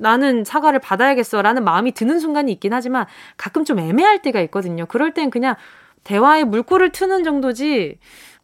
[0.00, 4.86] 나는 사과를 받아야겠어라는 마음이 드는 순간이 있긴 하지만 가끔 좀 애매할 때가 있거든요.
[4.86, 5.54] 그럴 땐 그냥
[6.04, 7.98] 대화에 물꼬를 트는 정도지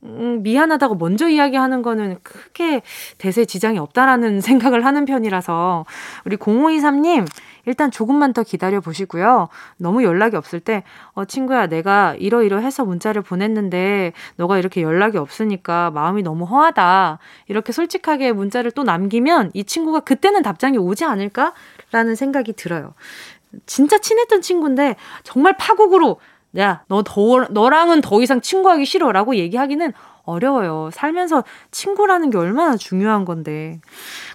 [0.05, 2.83] 음, 미안하다고 먼저 이야기하는 거는 크게
[3.19, 5.85] 대세 지장이 없다라는 생각을 하는 편이라서
[6.25, 7.27] 우리 0523님
[7.67, 9.49] 일단 조금만 더 기다려 보시고요.
[9.77, 16.23] 너무 연락이 없을 때, 어, 친구야, 내가 이러이러해서 문자를 보냈는데, 너가 이렇게 연락이 없으니까 마음이
[16.23, 17.19] 너무 허하다.
[17.49, 22.95] 이렇게 솔직하게 문자를 또 남기면 이 친구가 그때는 답장이 오지 않을까라는 생각이 들어요.
[23.67, 26.19] 진짜 친했던 친구인데, 정말 파국으로
[26.59, 29.11] 야, 너 더, 너랑은 더 이상 친구하기 싫어.
[29.11, 29.93] 라고 얘기하기는
[30.25, 30.91] 어려워요.
[30.93, 33.81] 살면서 친구라는 게 얼마나 중요한 건데.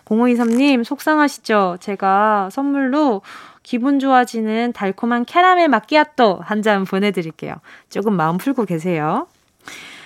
[0.08, 1.78] 0523님, 속상하시죠?
[1.80, 3.22] 제가 선물로
[3.64, 7.56] 기분 좋아지는 달콤한 캐러멜 마끼아또 한 잔 보내드릴게요.
[7.90, 9.28] 조금 마음 풀고 계세요.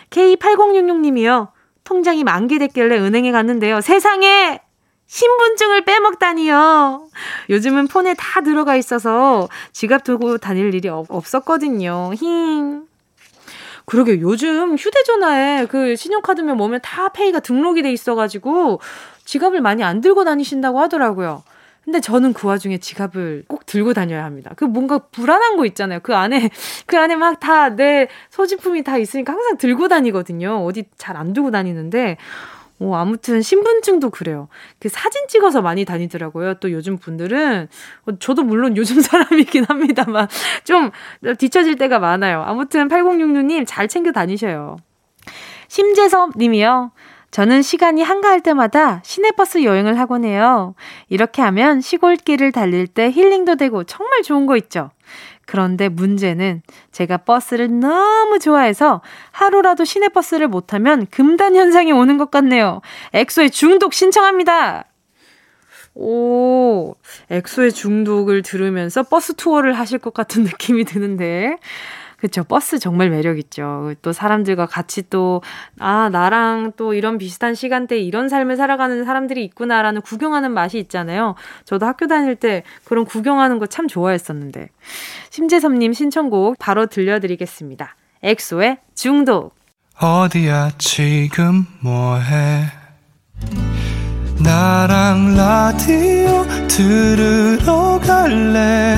[0.09, 1.49] K8066님이요.
[1.83, 3.81] 통장이 만개됐길래 은행에 갔는데요.
[3.81, 4.59] 세상에!
[5.07, 7.07] 신분증을 빼먹다니요.
[7.49, 12.11] 요즘은 폰에 다 들어가 있어서 지갑 두고 다닐 일이 없었거든요.
[12.15, 12.85] 힝.
[13.85, 18.79] 그러게 요즘 휴대전화에 그 신용카드면 뭐면 다 페이가 등록이 돼 있어가지고
[19.25, 21.43] 지갑을 많이 안 들고 다니신다고 하더라고요.
[21.83, 24.51] 근데 저는 그 와중에 지갑을 꼭 들고 다녀야 합니다.
[24.55, 25.99] 그 뭔가 불안한 거 있잖아요.
[26.03, 26.49] 그 안에,
[26.85, 30.63] 그 안에 막 다 내 소지품이 다 있으니까 항상 들고 다니거든요.
[30.63, 32.17] 어디 잘안 두고 다니는데,
[32.79, 34.47] 어, 아무튼 신분증도 그래요.
[34.79, 36.55] 그 사진 찍어서 많이 다니더라고요.
[36.55, 37.67] 또 요즘 분들은
[38.05, 40.27] 어, 저도 물론 요즘 사람이긴 합니다만
[40.63, 40.91] 좀
[41.37, 42.43] 뒤처질 때가 많아요.
[42.43, 44.77] 아무튼 8066님 잘 챙겨 다니셔요.
[45.67, 46.91] 심재섭 님이요.
[47.31, 50.75] 저는 시간이 한가할 때마다 시내버스 여행을 하곤 해요.
[51.07, 54.91] 이렇게 하면 시골길을 달릴 때 힐링도 되고 정말 좋은 거 있죠.
[55.45, 62.81] 그런데 문제는 제가 버스를 너무 좋아해서 하루라도 시내버스를 못 타면 금단 현상이 오는 것 같네요.
[63.13, 64.85] 엑소의 중독 신청합니다.
[65.93, 66.95] 오,
[67.29, 71.57] 엑소의 중독을 들으면서 버스 투어를 하실 것 같은 느낌이 드는데.
[72.21, 72.43] 그쵸.
[72.43, 73.95] 버스 정말 매력있죠.
[74.03, 75.41] 또 사람들과 같이 또,
[75.79, 81.33] 아, 나랑 또 이런 비슷한 시간대에 이런 삶을 살아가는 사람들이 있구나라는 구경하는 맛이 있잖아요.
[81.65, 84.69] 저도 학교 다닐 때 그런 구경하는 거 참 좋아했었는데.
[85.31, 87.95] 심재섭님 신청곡 바로 들려드리겠습니다.
[88.21, 89.55] 엑소의 중독.
[89.99, 92.65] 어디야 지금 뭐해?
[94.43, 98.97] 나랑 라디오 들으러 갈래?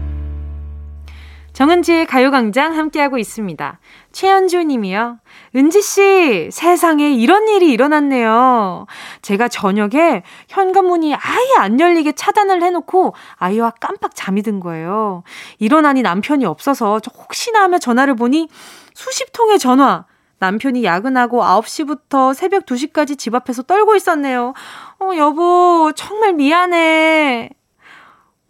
[1.61, 3.79] 정은지의 가요광장 함께하고 있습니다.
[4.11, 5.19] 최현주 님이요.
[5.55, 8.87] 은지씨, 세상에 이런 일이 일어났네요.
[9.21, 15.21] 제가 저녁에 현관문이 아예 안 열리게 차단을 해놓고 아이와 깜빡 잠이 든 거예요.
[15.59, 18.49] 일어나니 남편이 없어서 혹시나 하며 전화를 보니
[18.95, 20.05] 수십 통의 전화.
[20.39, 24.55] 남편이 야근하고 9시부터 새벽 2시까지 집 앞에서 떨고 있었네요.
[24.99, 27.51] 어, 여보, 정말 미안해.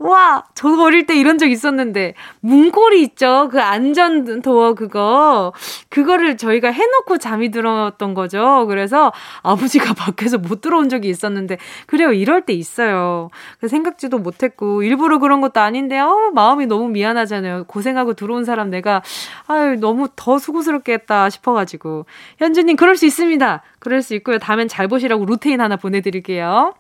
[0.04, 3.50] 와, 저 어릴 때 이런 적 있었는데, 문고리 있죠?
[3.52, 5.54] 그 안전 도어 그거.
[5.90, 8.66] 그거를 저희가 해놓고 잠이 들었던 거죠.
[8.68, 9.12] 그래서
[9.44, 12.14] 아버지가 밖에서 못 들어온 적이 있었는데, 그래요.
[12.14, 13.30] 이럴 때 있어요.
[13.60, 17.66] 그 생각지도 못했고, 일부러 그런 것도 아닌데, 어, 마음이 너무 미안하잖아요.
[17.66, 19.04] 고생하고 들어온 사람 내가,
[19.46, 22.08] 아유, 너무 더 수고스럽게 했다 싶어가지고.
[22.40, 23.62] 현주님, 그럴 수 있습니다.
[23.78, 24.40] 그럴 수 있고요.
[24.40, 26.74] 다음엔 잘 보시라고 루테인 하나 보내드릴게요.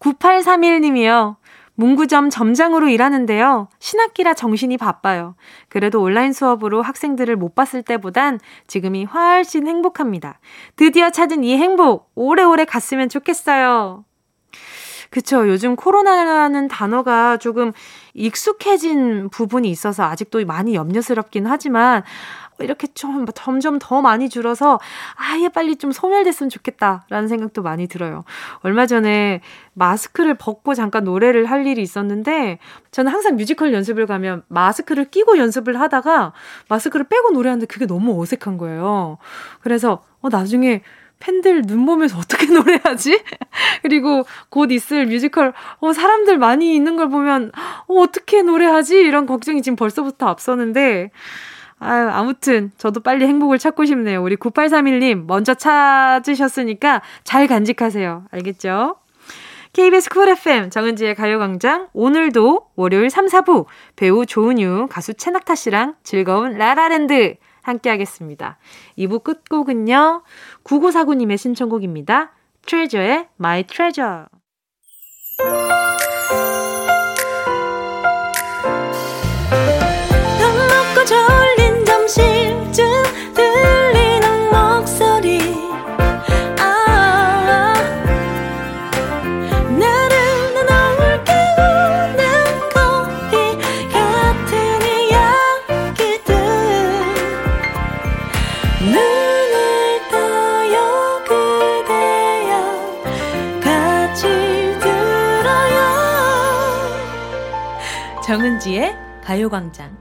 [0.00, 1.36] 9831님이요.
[1.76, 3.68] 문구점 점장으로 일하는데요.
[3.78, 5.36] 신학기라 정신이 바빠요.
[5.68, 10.40] 그래도 온라인 수업으로 학생들을 못 봤을 때보단 지금이 훨씬 행복합니다.
[10.74, 14.04] 드디어 찾은 이 행복 오래오래 갔으면 좋겠어요.
[15.10, 15.48] 그쵸.
[15.48, 17.72] 요즘 코로나라는 단어가 조금
[18.14, 22.02] 익숙해진 부분이 있어서 아직도 많이 염려스럽긴 하지만
[22.60, 24.80] 이렇게 좀 점점 더 많이 줄어서
[25.14, 28.24] 아예 빨리 좀 소멸됐으면 좋겠다라는 생각도 많이 들어요.
[28.60, 29.40] 얼마 전에
[29.74, 32.58] 마스크를 벗고 잠깐 노래를 할 일이 있었는데
[32.90, 36.32] 저는 항상 뮤지컬 연습을 가면 마스크를 끼고 연습을 하다가
[36.68, 39.18] 마스크를 빼고 노래하는데 그게 너무 어색한 거예요.
[39.60, 40.82] 그래서 어 나중에
[41.18, 43.22] 팬들 눈 보면서 어떻게 노래하지?
[43.82, 47.52] 그리고 곧 있을 뮤지컬, 어, 사람들 많이 있는 걸 보면,
[47.88, 48.98] 어, 어떻게 노래하지?
[48.98, 51.10] 이런 걱정이 지금 벌써부터 앞서는데,
[51.86, 54.20] 아유, 아무튼 저도 빨리 행복을 찾고 싶네요.
[54.20, 58.24] 우리 9831님 먼저 찾으셨으니까 잘 간직하세요.
[58.32, 58.96] 알겠죠?
[59.72, 66.58] KBS 쿨 FM 정은지의 가요광장 오늘도 월요일 3, 4부 배우 조은유, 가수 채낙타 씨랑 즐거운
[66.58, 68.58] 라라랜드 함께 하겠습니다.
[68.98, 70.22] 2부 끝곡은요.
[70.64, 72.32] 9949님의 신청곡입니다.
[72.66, 74.24] 트레저의 My Treasure.
[109.36, 109.98] 가요광장.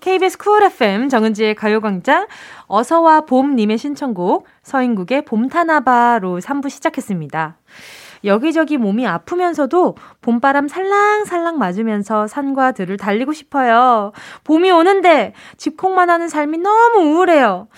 [0.00, 2.26] KBS 쿨 FM 정은지의 가요광장
[2.66, 7.56] 어서와 봄님의 신청곡 서인국의 봄타나바로 3부 시작했습니다.
[8.24, 14.10] 여기저기 몸이 아프면서도 봄바람 살랑살랑 맞으면서 산과 들을 달리고 싶어요.
[14.42, 17.68] 봄이 오는데 집콕만 하는 삶이 너무 우울해요.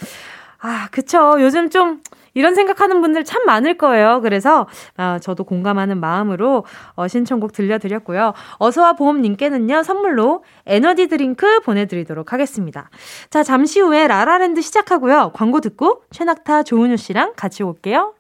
[0.61, 1.37] 아, 그쵸.
[1.41, 2.01] 요즘 좀
[2.35, 4.21] 이런 생각하는 분들 참 많을 거예요.
[4.23, 4.67] 그래서
[4.97, 6.65] 아, 저도 공감하는 마음으로
[6.95, 8.33] 어, 신청곡 들려드렸고요.
[8.59, 12.91] 어서와 보험님께는요 선물로 에너지 드링크 보내드리도록 하겠습니다.
[13.31, 15.33] 자 잠시 후에 라라랜드 시작하고요.
[15.35, 18.15] 광고 듣고 최낙타 조은유 씨랑 같이 올게요.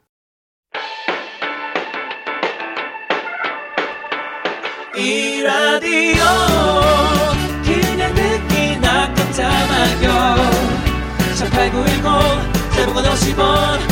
[4.95, 6.23] 이 라디오
[7.65, 10.37] 그냥 듣기나 깜짝마요
[11.39, 13.92] 18910 대목원 50원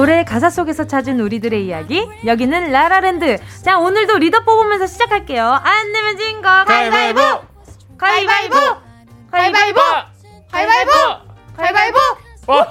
[0.00, 6.16] 노래 가사 속에서 찾은 우리들의 이야기 여기는 라라랜드 자 오늘도 리더 뽑으면서 시작할게요 안 내면
[6.16, 7.20] 진 거 가위바위보
[7.98, 8.56] 가위바위보
[9.30, 9.80] 가위바위보
[10.50, 10.90] 가위바위보!
[11.54, 11.98] 가위바위보!
[12.46, 12.64] 와,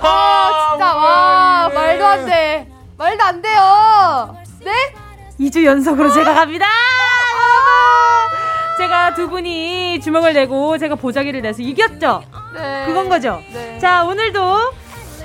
[0.72, 2.68] 진짜, 와, 말도 안 돼.
[2.98, 4.36] 말도 안 돼요.
[4.62, 4.72] 네?
[5.40, 6.66] 2주 연속으로 제가 갑니다
[8.80, 12.24] 제가 두 분이 주먹을 내고 제가 보자기를 내서 이겼죠
[12.56, 12.84] 네.
[12.88, 13.78] 그건 거죠 네.
[13.80, 14.72] 자 오늘도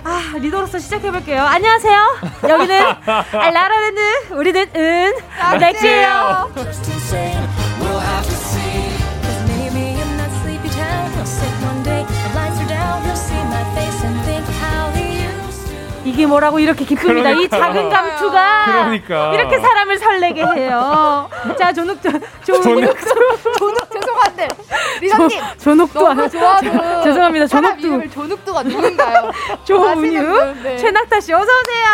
[0.04, 1.42] 아 리더로서 시작해볼게요.
[1.42, 2.16] 안녕하세요.
[2.48, 4.00] 여기는 아, 라라랜드
[4.32, 5.12] 우리는 은.
[5.58, 6.50] 넥지예요
[16.04, 17.30] 이게 뭐라고 이렇게 기쁩니다.
[17.30, 19.32] 이 작은 감투가 그러니까.
[19.32, 21.30] 이렇게 사람을 설레게 해요.
[21.58, 22.10] 자, 조눅 조
[22.44, 23.83] 조눅 조눅,
[24.34, 24.48] 죄송한데.
[25.00, 25.40] 리더님.
[25.62, 27.02] 조눅도 너무 안- 좋아하는.
[27.04, 27.46] 죄송합니다.
[27.78, 29.30] 이름을 조눅두가 누군가요?
[29.64, 30.76] 조은유, 네.
[30.78, 31.84] 최낙타 씨 어서 오세요.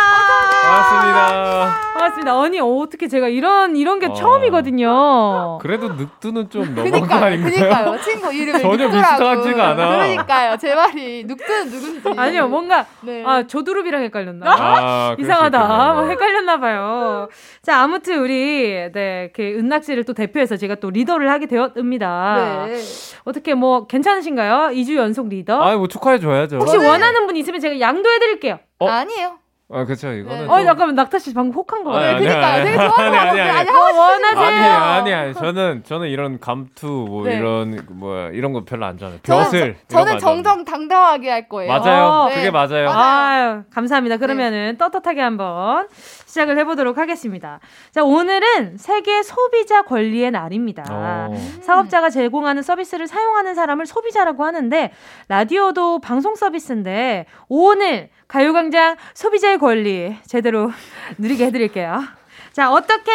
[0.63, 1.90] 반갑습니다.
[1.93, 2.41] 반갑습니다.
[2.41, 4.13] 아니 어떻게 제가 이런 이런 게 어.
[4.13, 5.57] 처음이거든요.
[5.61, 7.51] 그래도 늑두는 좀 너무한 거 아닌가요?
[7.51, 8.01] 그니까요.
[8.01, 9.17] 친구 이름이 전혀 늑두라고.
[9.41, 9.89] 비슷하지가 않아.
[9.89, 10.57] 그러니까요.
[10.57, 12.19] 제 말이 늑두는 누군지.
[12.19, 13.23] 아니요, 뭔가 네.
[13.25, 14.45] 아 조두릅이랑 헷갈렸나?
[14.51, 15.57] 아, 이상하다.
[15.61, 15.93] 있겠네요.
[15.95, 17.27] 뭐 헷갈렸나 봐요.
[17.61, 22.65] 자, 아무튼 우리 네, 그 은낙 씨를 또 대표해서 제가 또 리더를 하게 되었습니다.
[22.67, 22.77] 네.
[23.25, 24.71] 어떻게 뭐 괜찮으신가요?
[24.73, 25.61] 2주 연속 리더?
[25.61, 26.57] 아, 뭐 축하해 줘야죠.
[26.57, 28.59] 혹시 원하는 분 있으면 제가 양도해 드릴게요.
[28.79, 28.87] 어?
[28.87, 29.40] 아니에요.
[29.73, 30.11] 아, 그렇죠.
[30.11, 32.15] 이거는 어, 좀- 잠깐만 낙타 씨 방금 혹한 거 같아요.
[32.15, 32.63] 아니, 그러니까요.
[32.63, 33.57] 되게 좋아하는 아니, 것 아니, 같아요.
[33.57, 33.69] 아니.
[33.69, 34.45] 아니, 원하세요.
[34.47, 34.65] 아니,
[34.99, 35.33] 아니, 아니.
[35.33, 37.37] 저는 저는 이런 감투 뭐 네.
[37.37, 39.19] 이런 뭐야 이런 거 별로 안 좋아해요.
[39.23, 39.59] 저는, 벼슬.
[39.87, 40.19] 저는 좋아합니다.
[40.19, 41.71] 정정당당하게 할 거예요.
[41.71, 42.03] 맞아요.
[42.05, 42.51] 어, 그게 네.
[42.51, 42.85] 맞아요.
[42.85, 42.89] 맞아요.
[42.89, 44.17] 아유, 감사합니다.
[44.17, 45.87] 그러면은 떳떳하게 한번
[46.31, 47.59] 시작을 해보도록 하겠습니다.
[47.91, 50.85] 자, 오늘은 세계 소비자 권리의 날입니다.
[50.89, 51.33] 어.
[51.61, 54.93] 사업자가 제공하는 서비스를 사용하는 사람을 소비자라고 하는데,
[55.27, 60.71] 라디오도 방송 서비스인데, 오늘 가요광장 소비자의 권리 제대로
[61.19, 62.01] 누리게 해드릴게요.
[62.53, 63.11] 자, 어떻게,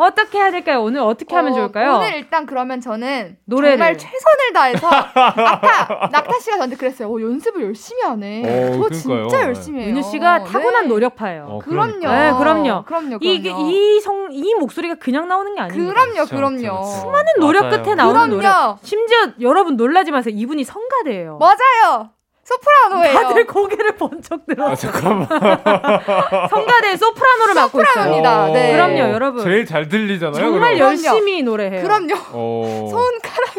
[0.00, 0.82] 어떻게 해야 될까요?
[0.82, 1.96] 오늘 어떻게 하면 어, 좋을까요?
[1.96, 3.76] 오늘 일단 그러면 저는 노래를.
[3.76, 7.08] 정말 최선을 다해서 아까 낙타 씨가 저한테 그랬어요.
[7.08, 8.42] 어, 연습을 열심히 하네.
[8.42, 8.92] 어, 저 그러니까요.
[9.28, 9.90] 진짜 열심히 해요.
[9.90, 10.88] 은유 씨가 타고난 네.
[10.88, 11.46] 노력파예요.
[11.48, 12.00] 어, 그럼요.
[12.00, 12.32] 그러니까.
[12.32, 12.84] 네, 그럼요.
[12.84, 13.18] 그럼요.
[13.18, 13.70] 그럼요.
[13.70, 15.92] 이성이 목소리가 그냥 나오는 게 아닙니다.
[15.92, 16.56] 그럼요, 그렇죠, 그럼요.
[16.58, 16.82] 그렇죠.
[16.84, 17.82] 수많은 노력 맞아요.
[17.82, 18.48] 끝에 나오는 노래.
[18.48, 18.78] 그럼요.
[18.82, 20.34] 심지어 여러분 놀라지 마세요.
[20.36, 21.38] 이분이 성가대예요.
[21.38, 22.10] 맞아요.
[22.42, 23.12] 소프라노예요.
[23.14, 24.68] 다들 고개를 번쩍 들어.
[24.70, 25.28] 아, 잠깐만.
[26.50, 27.92] 성가대 소프라노를 맡고 있어요.
[27.92, 28.44] 소프라노입니다.
[28.44, 28.72] 어, 네.
[28.72, 29.44] 그럼요, 여러분.
[29.44, 30.34] 제일 잘 들리잖아요.
[30.34, 30.88] 정말 그럼.
[30.88, 31.82] 열심히 노래해요.
[31.82, 32.14] 그럼요.
[32.32, 32.88] 어.
[32.90, 33.50] 손가락.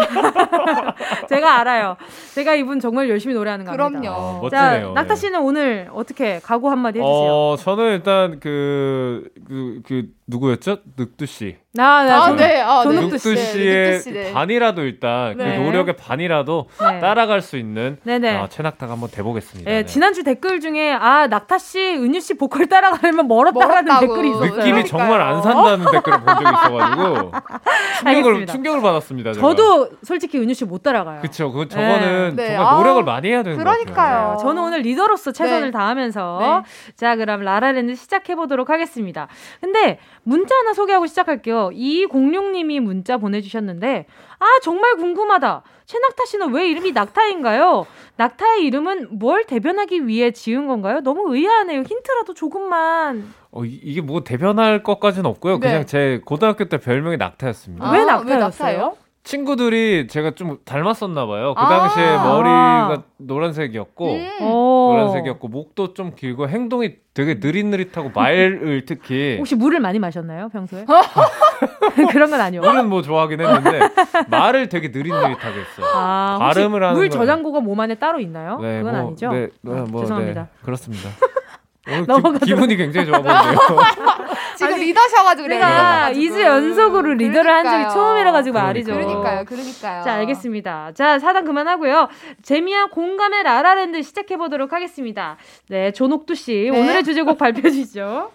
[1.28, 1.96] 제가 알아요.
[2.34, 3.88] 제가 이분 정말 열심히 노래하는 겁니다.
[3.88, 4.08] 그럼요.
[4.10, 4.92] 어, 자, 멋지네요.
[4.94, 5.20] 낙타 네.
[5.20, 7.12] 씨는 오늘 어떻게 각오 한마디 해주세요.
[7.12, 10.78] 어, 저는 일단 그, 그, 그, 누구였죠?
[10.96, 11.56] 늑두 씨.
[11.72, 12.60] 나, 나, 아, 조- 네.
[12.60, 12.82] 아, 네.
[12.84, 14.32] 조눅두 늑두 네, 씨의 늑두 씨, 네.
[14.32, 15.56] 반이라도 일단 네.
[15.56, 16.98] 그 노력의 반이라도 네.
[17.00, 18.36] 따라갈 수 있는 네네.
[18.38, 19.70] 아, 최낙타가 한번 돼보겠습니다.
[19.70, 19.86] 예, 네.
[19.86, 24.06] 지난주 댓글 중에 아 낙타 씨, 은유 씨 보컬 따라가려면 멀었다라는 멀었다고.
[24.06, 24.50] 댓글이 있었어요.
[24.50, 24.86] 느낌이 그러니까요.
[24.86, 27.32] 정말 안 산다는 댓글을 본 적이 있어가지고
[28.04, 28.46] 충격을.
[28.46, 29.32] 충격을 받았습니다.
[29.34, 29.46] 제가.
[29.48, 31.20] 저도 솔직히 은유 씨 못 따라가요.
[31.22, 31.50] 그쵸.
[31.52, 32.54] 그 저거는 네.
[32.56, 33.84] 정말 아, 노력을 많이 해야 되는 것 같아요.
[33.84, 34.36] 그러니까요.
[34.40, 35.70] 저는 오늘 리더로서 최선을 네.
[35.70, 36.64] 다하면서
[36.96, 39.28] 자 그럼 라라랜드 시작해 보도록 하겠습니다.
[39.60, 39.98] 근데
[40.30, 41.70] 문자 하나 소개하고 시작할게요.
[41.72, 44.06] 2206님이 문자 보내주셨는데,
[44.38, 45.62] 아, 정말 궁금하다.
[45.86, 47.84] 최낙타 씨는 왜 이름이 낙타인가요?
[48.16, 51.00] 낙타의 이름은 뭘 대변하기 위해 지은 건가요?
[51.00, 51.80] 너무 의아하네요.
[51.80, 53.34] 힌트라도 조금만.
[53.50, 55.54] 어, 이- 이게 뭐 대변할 것까지는 없고요.
[55.58, 55.66] 네.
[55.68, 57.84] 그냥 제 고등학교 때 별명이 낙타였습니다.
[57.84, 58.38] 아, 왜왜 낙타였어요?
[58.38, 58.96] 낙타예요?
[59.22, 61.54] 친구들이 제가 좀 닮았었나 봐요.
[61.54, 61.68] 그 아.
[61.68, 62.24] 당시에 아.
[62.24, 64.28] 머리가 노란색이었고 음.
[64.40, 64.88] 어.
[64.92, 70.84] 노란색이었고 목도 좀 길고 행동이 되게 느릿느릿하고 말을 특히 혹시 물을 많이 마셨나요, 평소에?
[72.12, 72.62] 그런 건 아니요.
[72.62, 73.80] 물은 뭐 좋아하긴 했는데
[74.28, 75.86] 말을 되게 느릿느릿하게 했어요.
[75.94, 78.58] 아, 발음을 하는 물 건- 저장고가 몸 안에 따로 있나요?
[78.58, 79.32] 네, 그건 뭐, 아니죠?
[79.32, 80.42] 네, 네, 아, 뭐, 죄송합니다.
[80.42, 81.10] 네, 그렇습니다.
[81.92, 83.58] 오늘 넘어가도록- 기, 분이 굉장히 좋아 보이네요.
[84.56, 85.58] 지금 리더셔가지고 그래요.
[85.60, 86.34] 내가 리더셔가지고.
[86.36, 87.94] 2주 연속으로 리더를 한 적이 그러니까요.
[87.94, 88.92] 처음이라 가지고 말이죠.
[88.92, 90.02] 그러니까요, 그러니까요.
[90.04, 90.92] 자, 알겠습니다.
[90.94, 92.08] 자, 사단 그만하고요.
[92.42, 95.36] 재미와 공감의 라라랜드 시작해 보도록 하겠습니다.
[95.68, 96.78] 네, 조녹두 씨 네.
[96.78, 98.30] 오늘의 주제곡 발표해 주시죠.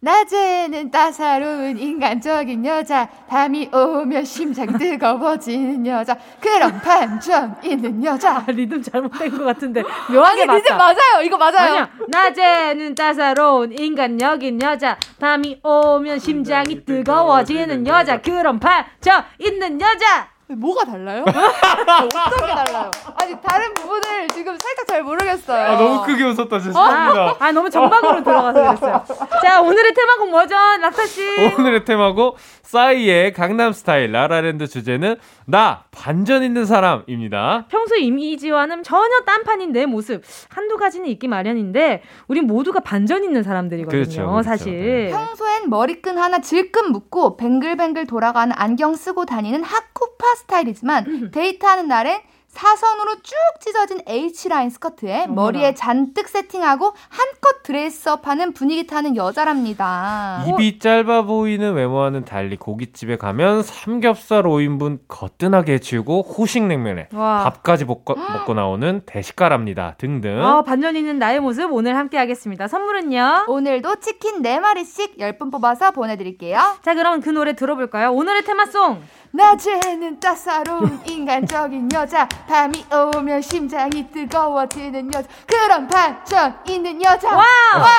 [0.00, 8.36] 낮에는 따사로운 인간적인 여자, 밤이 오면 심장 뜨거워지는 여자, 그런 반전 있는 여자.
[8.36, 10.94] 아, 리듬 잘못된 것 같은데 묘하게 아니, 리듬 맞다.
[10.94, 11.22] 맞아요.
[11.24, 11.58] 이거 맞아요.
[11.70, 11.90] 아니야.
[12.08, 20.28] 낮에는 따사로운 인간적인 여자, 밤이 오면 심장이 뜨거워지는 여자, 그런 반전 있는 여자.
[20.48, 21.24] 뭐가 달라요?
[21.26, 22.90] 어떻게 달라요?
[23.20, 25.66] 아니, 다른 부분을 지금 살짝 잘 모르겠어요.
[25.66, 27.36] 아, 너무 크게 웃었다, 죄송합니다.
[27.44, 29.04] 아, 너무 정박으로 들어가서 그랬어요.
[29.42, 30.54] 자, 오늘의 테마곡 뭐죠?
[30.54, 31.22] 낙타 씨.
[31.58, 35.16] 오늘의 테마고 싸이의 강남 스타일 라라랜드 주제는
[35.48, 37.66] 나 반전 있는 사람입니다.
[37.70, 43.90] 평소 이미지와는 전혀 딴판인 내 모습 한두 가지는 있기 마련인데 우리 모두가 반전 있는 사람들이거든요.
[44.02, 44.42] 그렇죠, 그렇죠.
[44.42, 45.08] 사실.
[45.10, 52.20] 평소엔 머리끈 하나 질끈 묶고 뱅글뱅글 돌아가는 안경 쓰고 다니는 핫쿠파 스타일이지만 데이트하는 날엔
[52.56, 60.42] 사선으로 쭉 찢어진 H라인 스커트에 머리에 잔뜩 세팅하고 한껏 드레스업하는 분위기 타는 여자랍니다.
[60.48, 67.44] 입이 짧아 보이는 외모와는 달리 고깃집에 가면 삼겹살 5인분 거뜬하게 해치우고 후식냉면에 와.
[67.44, 69.94] 밥까지 먹고, 먹고 나오는 대식가랍니다.
[69.98, 70.42] 등등.
[70.42, 72.68] 어, 반전 있는 나의 모습 오늘 함께 하겠습니다.
[72.68, 73.44] 선물은요?
[73.48, 76.58] 오늘도 치킨 4마리씩 10분 뽑아서 보내드릴게요.
[76.82, 78.12] 자, 그럼 그 노래 들어볼까요?
[78.12, 79.02] 오늘의 테마송.
[79.36, 82.84] 낮에는 따사로운 인간적인 여자 밤이
[83.16, 87.44] 오면 심장이 뜨거워지는 여자 그런 반전 있는 여자 와!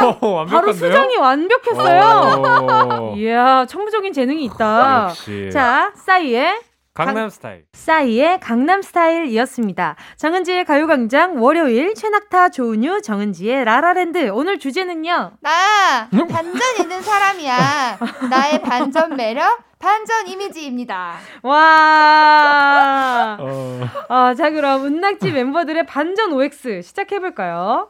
[0.02, 0.48] 어, 완벽한데요?
[0.48, 2.42] 바로 수정이 완벽했어요.
[3.02, 3.16] 오.
[3.16, 5.06] 이야, 천부적인 재능이 있다.
[5.10, 5.50] 역시.
[5.52, 6.60] 자, 싸이의
[7.06, 7.66] 강남 스타일.
[7.74, 9.95] 싸이의 강남 스타일이었습니다.
[10.18, 15.34] 정은지의 가요광장 월요일 최낙타 조은유 정은지의 라라랜드 오늘 주제는요.
[15.39, 23.38] 나 반전 있는 사람이야 나의 반전 매력 반전 이미지입니다 와.
[23.39, 23.82] 어.
[24.10, 27.89] 어, 자 그럼 은낙지 멤버들의 반전 OX 시작해 볼까요?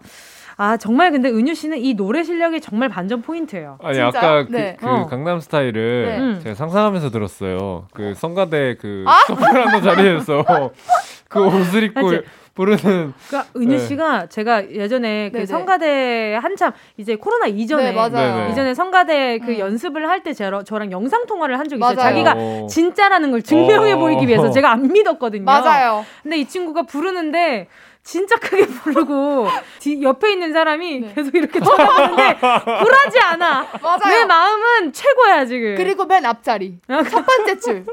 [0.60, 3.78] 아 정말 근데 은유 씨는 이 노래 실력이 정말 반전 포인트예요.
[3.82, 4.08] 아니 진짜요?
[4.10, 4.76] 아까 그, 네.
[4.80, 5.06] 그 어.
[5.06, 6.18] 강남 스타일을 네.
[6.18, 6.40] 음.
[6.42, 7.86] 제가 상상하면서 들었어요.
[7.94, 9.20] 그 성가대 그 아!
[9.28, 10.44] 소프라노 자리에서
[11.30, 12.22] 그 옷을 입고 맞지?
[12.56, 13.78] 부르는 그러니까 은유 네.
[13.78, 15.46] 씨가 제가 예전에 그 네네.
[15.46, 18.50] 성가대 한참 이제 코로나 이전에 네.
[18.52, 19.60] 이전에 성가대 그 음.
[19.60, 21.96] 연습을 할 때 저랑 영상 통화를 한 적이 있어요.
[21.96, 22.10] 맞아요.
[22.10, 22.68] 자기가 어.
[22.68, 23.98] 진짜라는 걸 증명해 어.
[24.00, 25.44] 보이기 위해서 제가 안 믿었거든요.
[25.44, 27.68] 맞아요 근데 이 친구가 부르는데
[28.08, 29.48] 진짜 크게 부르고
[29.80, 31.14] 뒤, 옆에 있는 사람이 네.
[31.14, 33.68] 계속 이렇게 쳐다보는데 굴하지 않아.
[33.82, 35.76] 맞아요 내 마음은 최고야 지금.
[35.76, 37.86] 그리고 맨 앞자리 아, 첫 번째 줄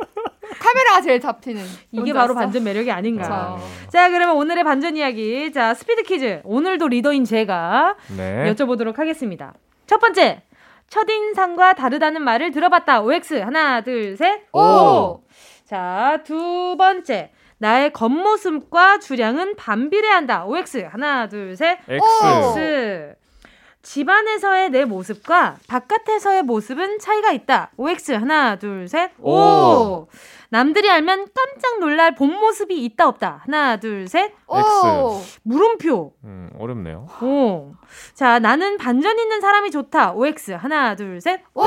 [0.61, 1.61] 카메라가 제일 잡히는
[1.91, 2.35] 이게 바로 아시죠?
[2.35, 3.59] 반전 매력이 아닌가.
[3.89, 8.53] 자 그러면 오늘의 반전 이야기 자 스피드 퀴즈 오늘도 리더인 제가 네.
[8.53, 9.55] 여쭤보도록 하겠습니다.
[9.89, 10.43] 첫 번째
[10.91, 13.01] 첫인상과 다르다는 말을 들어봤다.
[13.01, 14.43] OX 하나 둘 셋.
[14.53, 15.25] 오!
[15.65, 17.33] 자두 번째
[17.65, 20.45] 나의 겉모습과 주량은 반비례한다.
[20.45, 21.79] OX 하나 둘 셋.
[21.89, 23.15] X.
[23.81, 27.71] 집안에서의 내 모습과 바깥에서의 모습은 차이가 있다.
[27.79, 29.12] OX 하나 둘 셋.
[29.19, 29.33] 오.
[29.33, 30.09] 오.
[30.55, 33.41] 남들이 알면 깜짝 놀랄 본 모습이 있다 없다.
[33.45, 34.35] 하나 둘 셋.
[34.47, 35.21] 오!
[35.43, 36.13] 물음표.
[36.23, 37.09] 음, 어렵네요.
[37.23, 37.73] 오.
[38.15, 40.13] 자, 나는 반전 있는 사람이 좋다.
[40.13, 40.53] OX.
[40.53, 41.41] 하나, 둘, 셋.
[41.55, 41.65] 오!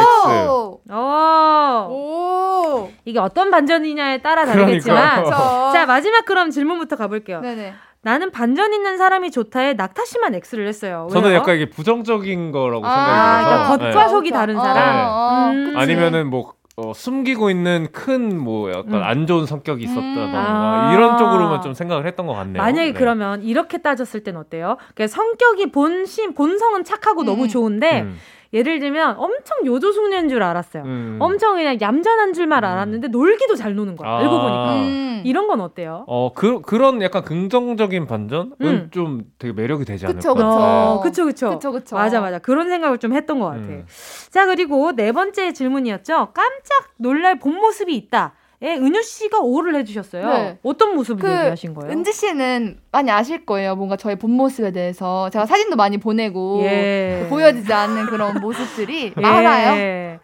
[0.90, 1.90] 오.
[1.90, 2.90] 오!
[3.04, 5.24] 이게 어떤 반전이냐에 따라 다르겠지만.
[5.24, 5.72] 그러니까요.
[5.74, 7.42] 자, 마지막 그럼 질문부터 가볼게요.
[7.42, 7.74] 네네.
[8.04, 11.10] 나는 반전 있는 사람이 좋다에 낙타 씨만 X를 했어요.
[11.12, 11.40] 저는 왜요?
[11.40, 13.78] 약간 이게 부정적인 거라고 아, 생각이 그러니까 들어서.
[13.92, 14.10] 겉과 네.
[14.14, 15.08] 속이 다른 어, 사람.
[15.10, 15.66] 어, 음.
[15.66, 15.78] 그치.
[15.78, 19.04] 아니면은 뭐 어, 숨기고 있는 큰 뭐 약간 음.
[19.04, 20.94] 안 좋은 성격이 있었다던가 아.
[20.94, 22.62] 이런 쪽으로만 좀 생각을 했던 것 같네요.
[22.62, 22.94] 만약에 네.
[22.94, 24.78] 그러면 이렇게 따졌을 땐 어때요?
[24.94, 27.48] 그러니까 성격이 본심, 본성은 착하고 너무 음.
[27.48, 28.18] 좋은데, 음,
[28.54, 30.84] 예를 들면 엄청 요조숙녀인 줄 알았어요.
[30.84, 31.18] 음.
[31.20, 34.10] 엄청 그냥 얌전한 줄만 알았는데 놀기도 잘 노는 거야.
[34.10, 34.18] 아.
[34.20, 34.74] 알고 보니까.
[34.76, 35.08] 음.
[35.18, 35.22] 음.
[35.26, 36.06] 이런 건 어때요?
[36.08, 38.88] 어, 그, 그런 약간 긍정적인 반전은 음.
[38.92, 40.20] 좀 되게 매력이 되지 않을까.
[40.20, 40.48] 그쵸, 그쵸.
[40.48, 41.50] 어, 그쵸, 그쵸.
[41.50, 41.96] 그쵸, 그쵸.
[41.96, 42.40] 맞아, 맞아.
[42.40, 43.60] 그런 생각을 좀 했던 것 같아.
[43.60, 43.86] 음.
[44.30, 46.30] 자, 그리고 네 번째 질문이었죠.
[46.34, 48.34] 깜짝 놀랄 본 모습이 있다.
[48.60, 50.28] 에 은유 씨가 오를 해주셨어요.
[50.30, 50.58] 네.
[50.64, 51.92] 어떤 모습을 그 얘기하신 거예요?
[51.92, 53.76] 은지 씨는 많이 아실 거예요.
[53.76, 57.20] 뭔가 저의 본 모습에 대해서 제가 사진도 많이 보내고 예.
[57.22, 59.22] 그 보여지지 않는 그런 모습들이 예.
[59.22, 59.76] 많아요.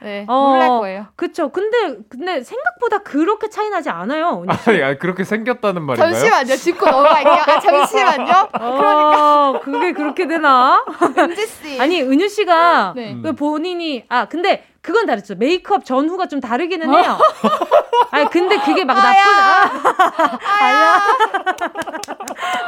[0.02, 1.06] 네, 어, 놀랄 거예요.
[1.16, 1.50] 그쵸.
[1.50, 4.44] 근데, 근데 생각보다 그렇게 차이 나지 않아요.
[4.44, 4.70] 은유 씨.
[4.72, 6.14] 아니, 아니, 그렇게 생겼다는 말인가요?
[6.14, 6.56] 잠시만요.
[6.56, 7.34] 짚고 넘어갈게요.
[7.34, 8.50] 아, 잠시만요.
[8.60, 10.84] 어, 그게 그렇게 되나?
[11.20, 11.78] 은지 씨.
[11.80, 13.16] 아니, 은유 씨가 네.
[13.22, 15.36] 그 본인이, 아, 근데 그건 다르죠.
[15.36, 17.18] 메이크업 전후가 좀 다르기는 해요.
[18.12, 20.40] 아니, 근데 그게 막 나쁘다.
[20.62, 21.02] 아야.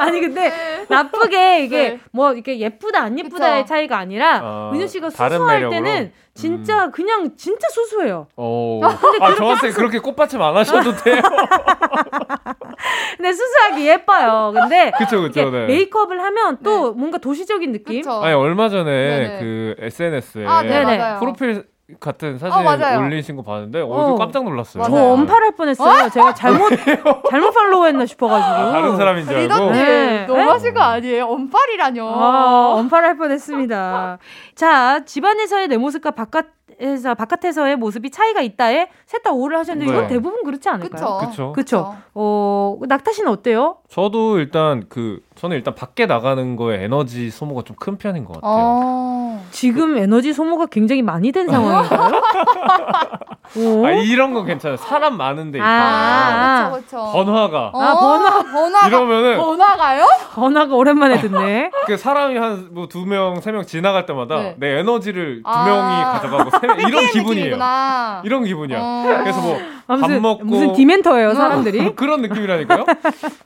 [0.00, 0.50] 아니, 근데
[0.88, 2.00] 나쁘게 이게 네.
[2.12, 3.68] 뭐 이렇게 예쁘다, 안 예쁘다의 그쵸.
[3.68, 5.70] 차이가 아니라 어, 은유 씨가 수수할 매력으로?
[5.70, 8.28] 때는 진짜 그냥 진짜 수수해요.
[8.34, 8.80] 어.
[9.20, 11.20] 아, 저한테 그렇게 꽃받침 안 하셔도 돼요.
[13.18, 14.52] 근데 수수하기 예뻐요.
[14.54, 15.66] 근데 그쵸, 그쵸, 네.
[15.66, 18.00] 메이크업을 하면 또 뭔가 도시적인 느낌?
[18.00, 18.22] 그쵸.
[18.22, 19.38] 아니, 얼마 전에 네네.
[19.40, 21.18] 그 SNS에 아, 네.
[21.18, 22.98] 프로필 같은 사진 어.
[22.98, 24.14] 올리신 거 봤는데, 어, 어.
[24.16, 24.82] 깜짝 놀랐어요.
[24.82, 25.12] 저 맞아요.
[25.12, 26.08] 언팔할 뻔했어요.
[26.10, 26.70] 제가 잘못
[27.30, 28.54] 잘못 팔로우했나 싶어가지고.
[28.54, 29.42] 아, 다른 사람인 줄 알고.
[29.54, 30.26] 리더님 네.
[30.26, 31.26] 너무하신 거 아니에요?
[31.26, 32.08] 언팔이라뇨.
[32.08, 34.18] 아, 언팔할 뻔했습니다.
[34.56, 36.46] 자, 집안에서의 내 모습과 바깥
[36.78, 39.96] 에서 바깥에서의 모습이 차이가 있다에 셋 다 오를 하셨는데 네.
[39.96, 41.18] 이건 대부분 그렇지 않을까요?
[41.20, 41.30] 그쵸.
[41.30, 41.52] 그쵸.
[41.54, 41.96] 그쵸.
[42.12, 43.78] 어, 낙타 씨는 어때요?
[43.88, 48.50] 저도 일단 그 저는 일단 밖에 나가는 거에 에너지 소모가 좀 큰 편인 것 같아요.
[48.52, 49.46] 어.
[49.50, 52.22] 지금 에너지 소모가 굉장히 많이 된 상황인가요?
[53.56, 53.86] 오?
[53.86, 54.76] 아 이런 건 괜찮아요.
[54.76, 55.60] 사람 많은데.
[55.60, 56.96] 아, 그쵸, 그쵸.
[57.12, 58.42] 번화가 어, 아, 번화.
[58.52, 58.88] 번화가.
[58.88, 60.04] 이러면은 번화가요?
[60.34, 61.70] 전화가 오랜만에 듣네.
[61.86, 64.54] 그 사람이 한 뭐 두 명 세 명 지나갈 때마다 네.
[64.58, 65.64] 내 에너지를 두 아.
[65.64, 67.34] 명이 가져가고 세 명, 이런 기분이에요.
[67.56, 68.22] 느낌이구나.
[68.24, 68.78] 이런 기분이야.
[68.80, 69.04] 어.
[69.22, 71.94] 그래서 뭐밥 아, 무슨, 먹고 무슨 디멘터예요, 사람들이.
[71.94, 72.84] 그런 느낌이라니까요.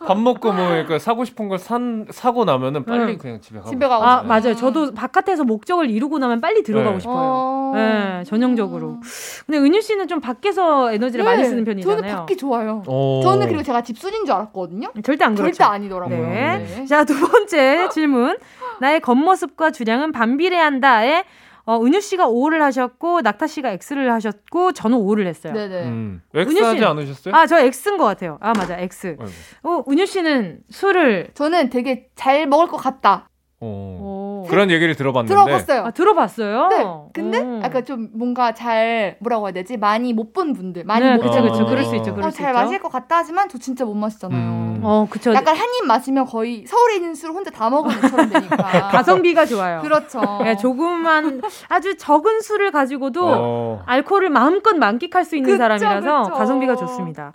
[0.07, 3.19] 밥 먹고 뭐 그러니까 사고 싶은 걸산 사고 나면은 빨리 응.
[3.19, 3.71] 그냥 집에 가고.
[3.71, 4.29] 집에 가고 아, 싶어요.
[4.29, 4.55] 맞아요.
[4.57, 7.01] 저도 바깥에서 목적을 이루고 나면 빨리 들어가고 네.
[7.01, 7.17] 싶어요.
[7.17, 7.73] 어.
[7.75, 9.01] 네, 전형적으로.
[9.47, 12.01] 근데 은유 씨는 좀 밖에서 에너지를 많이 쓰는 편이잖아요.
[12.01, 12.83] 저는 밖이 좋아요.
[12.87, 13.21] 어.
[13.23, 14.89] 저는 그리고 제가 집순인 줄 알았거든요.
[15.03, 15.53] 절대 안 그렇죠.
[15.53, 16.19] 절대 아니더라고요.
[16.29, 16.67] 네.
[16.77, 16.85] 네.
[16.87, 18.37] 자, 두 번째 질문.
[18.81, 21.25] 나의 겉모습과 주량은 반비례한다에
[21.67, 25.53] 어, 은유 씨가 O를 하셨고 낙타 씨가 X를 하셨고 저는 O를 했어요.
[25.53, 25.83] 네네.
[25.85, 26.23] 음.
[26.35, 27.35] 은유 엑스 하지 씨는- 않으셨어요?
[27.35, 28.39] 아, 저 X인 것 같아요.
[28.41, 28.79] 아, 맞아.
[28.79, 29.17] X.
[29.19, 29.25] 아이고.
[29.63, 33.29] 어, 은유 씨는 술을 저는 되게 잘 먹을 것 같다.
[33.61, 34.20] 어.
[34.41, 34.45] 오.
[34.45, 35.83] 그런 얘기를 들어봤는데 들어봤어요.
[35.87, 36.69] 아, 들어봤어요?
[36.69, 36.87] 네.
[37.13, 37.61] 근데 오.
[37.63, 39.77] 약간 좀 뭔가 잘 뭐라고 해야 되지?
[39.77, 41.67] 많이 못 본 분들, 많이 네, 못 그쵸, 본 그쵸.
[41.67, 42.15] 그럴 수 있죠.
[42.15, 42.61] 그럴 어, 수 잘 있죠.
[42.63, 44.39] 마실 것 같다 하지만 저 진짜 못 마시잖아요.
[44.41, 44.81] 음.
[44.85, 45.35] 어, 그쵸.
[45.35, 48.57] 약간 한 입 마시면 거의 서울에 있는 술 혼자 다 먹은 것처럼 되니까.
[48.91, 49.81] 가성비가 좋아요.
[49.83, 50.21] 그렇죠.
[50.43, 53.83] 네, 조금만 아주 적은 술을 가지고도 어.
[53.87, 56.35] 알코올을 마음껏 만끽할 수 있는 그쵸, 사람이라서 그쵸.
[56.35, 57.33] 가성비가 좋습니다.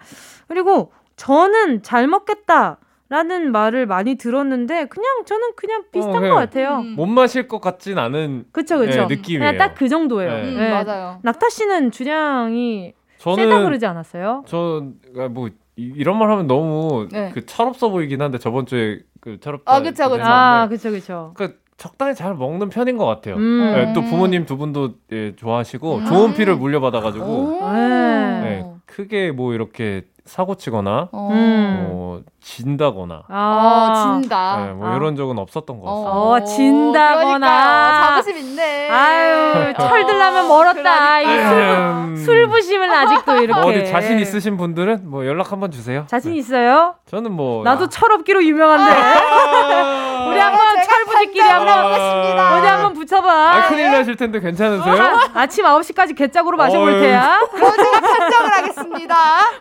[0.48, 2.78] 그리고 저는 잘 먹겠다
[3.10, 6.30] 라는 말을 많이 들었는데 그냥 저는 그냥 비슷한 어, 네.
[6.30, 6.80] 것 같아요.
[6.80, 6.96] 음.
[6.96, 9.06] 못 마실 것 같진 않은 그쵸 그쵸.
[9.08, 9.40] 네, 느낌이에요.
[9.52, 10.32] 그냥 딱 그 정도예요.
[10.32, 10.42] 네.
[10.44, 10.70] 음, 네.
[10.84, 11.20] 맞아요.
[11.22, 14.44] 낙타 씨는 주량이 세다 저는 그러지 않았어요?
[14.48, 17.32] 저뭐 이런 말 하면 너무 네.
[17.34, 19.72] 그 철없어 보이긴 한데 저번 주에 그 철없다.
[19.72, 20.24] 아, 그쵸, 그쵸.
[20.24, 21.32] 아 그쵸 그쵸.
[21.36, 23.36] 그러니까 적당히 잘 먹는 편인 것 같아요.
[23.36, 23.72] 음.
[23.74, 26.06] 네, 또 부모님 두 분도 예, 좋아하시고 음.
[26.06, 27.60] 좋은 피를 물려받아가지고.
[27.74, 31.30] 네, 크게 뭐 이렇게 사고 치거나 어.
[31.32, 31.88] 음.
[31.90, 34.66] 뭐 진다거나 어, 진다.
[34.66, 34.96] 네, 뭐 아.
[34.96, 36.06] 이런 적은 없었던 것 같아요.
[36.06, 37.38] 어, 진다거나.
[37.38, 38.02] 그러니까요.
[38.16, 38.90] 자부심 있네.
[38.90, 41.22] 아유 철들라면 멀었다.
[41.22, 42.16] 이 음.
[42.18, 43.62] 술, 술부 심을 아직도 이렇게.
[43.62, 46.06] 뭐 어디 자신 있으신 분들은 뭐 연락 한번 주세요.
[46.08, 46.38] 자신 네.
[46.40, 46.96] 있어요?
[47.06, 48.92] 저는 뭐 나도 철없기로 유명한데.
[48.96, 52.58] 아~ 우리 한번 제 판단을 한번 하겠습니다.
[52.58, 53.32] 어디 한번 붙여봐.
[53.56, 55.04] 아, 큰일 나실 텐데 괜찮으세요?
[55.04, 57.00] 아, 아침 9시까지 개짝으로 마셔볼.
[57.00, 57.40] 테야.
[57.52, 59.16] 그럼 제가 판정을 하겠습니다.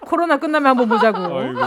[0.07, 1.19] 코로나 끝나면 한번 보자고.
[1.39, 1.61] 아이고.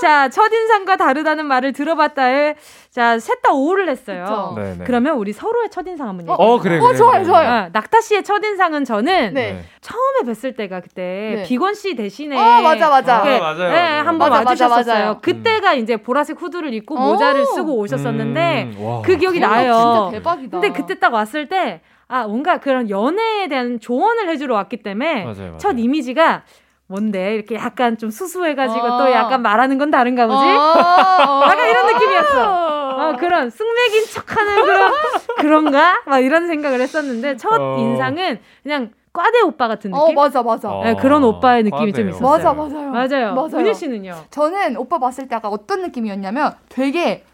[0.00, 2.54] 자, 첫인상과 다르다는 말을 들어봤다에,
[2.94, 4.54] 자, 셋 다 오를 했어요.
[4.86, 6.88] 그러면 우리 서로의 첫인상 한번 얘기해 어 그래 그래.
[6.90, 7.24] 어, 좋아요, 그래.
[7.24, 7.48] 좋아요.
[7.50, 9.64] 아, 낙타 씨의 첫인상은 저는 네.
[9.80, 11.42] 처음에 뵀을 때가 그때 네.
[11.44, 13.16] 비건 씨 대신에 어, 맞아, 맞아.
[13.16, 13.98] 이렇게, 아, 맞아요, 네, 맞아요.
[14.08, 14.94] 한번 맞아, 맞아, 와주셨었어요.
[15.04, 15.18] 맞아요.
[15.22, 17.10] 그때가 이제 보라색 후드를 입고 어.
[17.10, 19.02] 모자를 쓰고 오셨었는데 음, 와.
[19.02, 19.72] 그 기억이 나요.
[19.72, 20.60] 진짜 대박이다.
[20.60, 25.36] 근데 그때 딱 왔을 때 아, 뭔가 그런 연애에 대한 조언을 해주러 왔기 때문에 맞아요,
[25.36, 25.56] 맞아요.
[25.58, 26.44] 첫 이미지가
[26.86, 28.98] 뭔데 이렇게 약간 좀 수수해가지고 어.
[28.98, 30.44] 또 약간 말하는 건 다른가 보지?
[30.44, 31.42] 어.
[31.44, 32.83] 약간 이런 느낌이었어.
[32.94, 34.92] 어, 그런 쑥맥인 척하는 그런
[35.40, 36.02] 그런가?
[36.06, 37.76] 막 이런 생각을 했었는데 첫 어.
[37.78, 40.16] 인상은 그냥 꽈대 오빠 같은 어, 느낌?
[40.16, 40.70] 맞아, 맞아.
[40.72, 40.82] 어.
[40.82, 42.10] 네, 그런 오빠의 느낌이 좀 과대요.
[42.10, 42.28] 있었어요.
[42.28, 42.90] 맞아, 맞아요.
[42.90, 43.34] 맞아요.
[43.34, 43.72] 맞아요.
[43.72, 44.14] 씨는요?
[44.30, 47.24] 저는 오빠 봤을 때 약간 어떤 느낌이었냐면 되게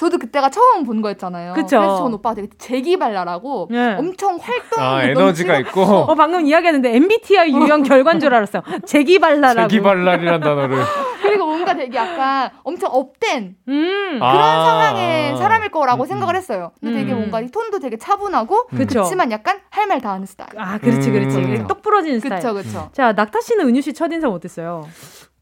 [0.00, 1.52] 저도 그때가 처음 본 거였잖아요.
[1.52, 1.78] 그쵸.
[1.78, 3.96] 래서 저는 오빠가 되게 재기발랄하고 네.
[3.98, 8.62] 엄청 활동 아 에너지가 있고 어, 방금 이야기하는데 MBTI 유형 결과인 줄 알았어요.
[8.86, 9.68] 재기발랄하고.
[9.68, 10.78] 재기발랄이란 단어를
[11.20, 14.18] 그리고 뭔가 되게 약간 엄청 업된 음.
[14.18, 14.64] 그런 아.
[14.64, 16.72] 상황의 사람일 거라고 음, 생각을 했어요.
[16.80, 17.18] 근데 되게 음.
[17.18, 18.86] 뭔가 이 톤도 되게 차분하고 그쵸.
[19.00, 20.48] 그렇지만 약간 할 말 다 하는 스타일.
[20.56, 21.36] 아, 그렇지, 그렇지.
[21.36, 21.66] 음.
[21.66, 22.40] 똑 부러지는 스타일.
[22.40, 22.88] 그쵸 그쵸.
[22.94, 24.88] 자, 낙타 씨는 은유 씨 첫인상 어땠어요?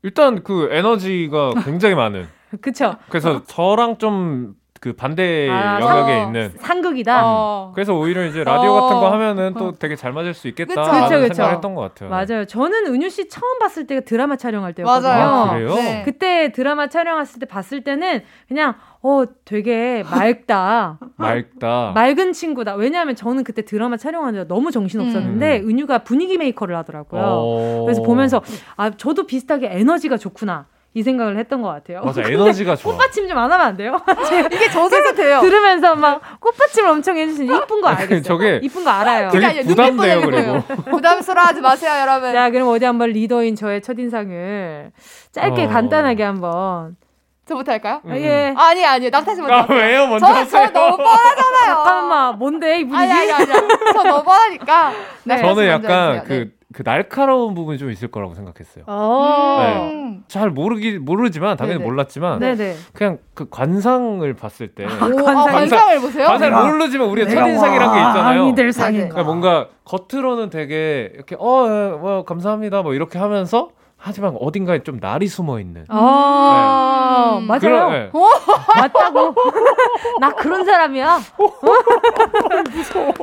[0.02, 2.26] 일단 그 에너지가 굉장히 많은.
[2.60, 2.96] 그쵸?
[3.08, 6.52] 그래서 저랑 좀 그 반대 아, 영역에 상- 있는.
[6.58, 7.22] 상극이다.
[7.24, 7.72] 어.
[7.74, 8.80] 그래서 오히려 이제 라디오 어.
[8.82, 10.68] 같은 거 하면은 또 되게 잘 맞을 수 있겠다.
[10.68, 11.34] 그쵸, 라는 그쵸, 그쵸.
[11.34, 12.10] 생각을 했던 것 같아요.
[12.10, 12.44] 맞아요.
[12.44, 15.08] 저는 은유 씨 처음 봤을 때가 드라마 촬영할 때였거든요.
[15.08, 15.28] 맞아요.
[15.28, 15.74] 아, 그래요?
[15.74, 16.02] 네.
[16.04, 20.98] 그때 드라마 촬영했을 때 봤을 때는 그냥 어 되게 맑다.
[21.16, 21.92] 맑다.
[21.94, 22.74] 맑은 친구다.
[22.74, 25.70] 왜냐하면 저는 그때 드라마 촬영하는데 너무 정신 없었는데 음.
[25.70, 27.20] 은유가 분위기 메이커를 하더라고요.
[27.24, 27.82] 어.
[27.84, 28.42] 그래서 보면서
[28.76, 32.02] 아 저도 비슷하게 에너지가 좋구나 이 생각을 했던 것 같아요.
[32.02, 32.92] 맞아 에너지가 좋아.
[32.92, 34.00] 꽃받침 좀 안 하면 안 돼요?
[34.52, 35.40] 이게 저절로 돼요.
[35.40, 38.22] 들으면서 막 꽃받침을 엄청 해주시는 이쁜 거 알겠어요.
[38.22, 39.28] 저게 이쁜 거 알아요.
[39.30, 40.60] 되게 부담돼요, 그리고.
[40.90, 42.32] 부담스러워하지 마세요, 여러분.
[42.32, 44.90] 자 그럼 어디 한번 리더인 저의 첫인상을
[45.32, 45.68] 짧게 어.
[45.68, 46.96] 간단하게 한번
[47.48, 48.00] 저부터 할까요?
[48.04, 48.12] 음.
[48.12, 48.54] 아, 예.
[48.56, 49.54] 아니 아니요 낙타씨 먼저.
[49.54, 49.66] 아.
[49.70, 50.06] 왜요?
[50.06, 50.66] 먼저 저, 하세요.
[50.66, 51.74] 저 너무 뻔하잖아요.
[51.84, 53.12] 잠깐만 뭔데 이 분위기?
[53.12, 53.46] 아니 아니 아니.
[53.92, 54.90] 저 너무 뻔하니까.
[55.24, 55.34] 네.
[55.36, 56.24] 낙타씨 저는 약간.
[56.24, 58.84] 그, 그 날카로운 부분이 좀 있을 거라고 생각했어요.
[58.86, 59.56] 어.
[59.60, 59.90] 네.
[59.94, 60.24] 음.
[60.28, 61.88] 잘 모르기 모르지만 당연히 네네.
[61.90, 62.74] 몰랐지만 네네.
[62.92, 64.88] 그냥 그 관상을 봤을 때 오,
[65.28, 66.26] 아, 관상을 보세요?
[66.26, 68.40] 관상 내가- 모르지만 우리가 내가 첫인상이란 게 있잖아요.
[68.42, 69.08] 왕이될 네, 상인가.
[69.14, 73.70] 그러니까 뭔가 겉으로는 되게 이렇게 어, 예, 뭐 감사합니다 뭐 이렇게 하면서
[74.00, 75.84] 하지만 어딘가에 좀 날이 숨어 있는.
[75.88, 77.46] 아, 음.
[77.48, 77.60] 맞아요.
[77.60, 78.10] 그런, 예.
[78.80, 79.34] 맞다고.
[80.20, 81.18] 나 그런 사람이야.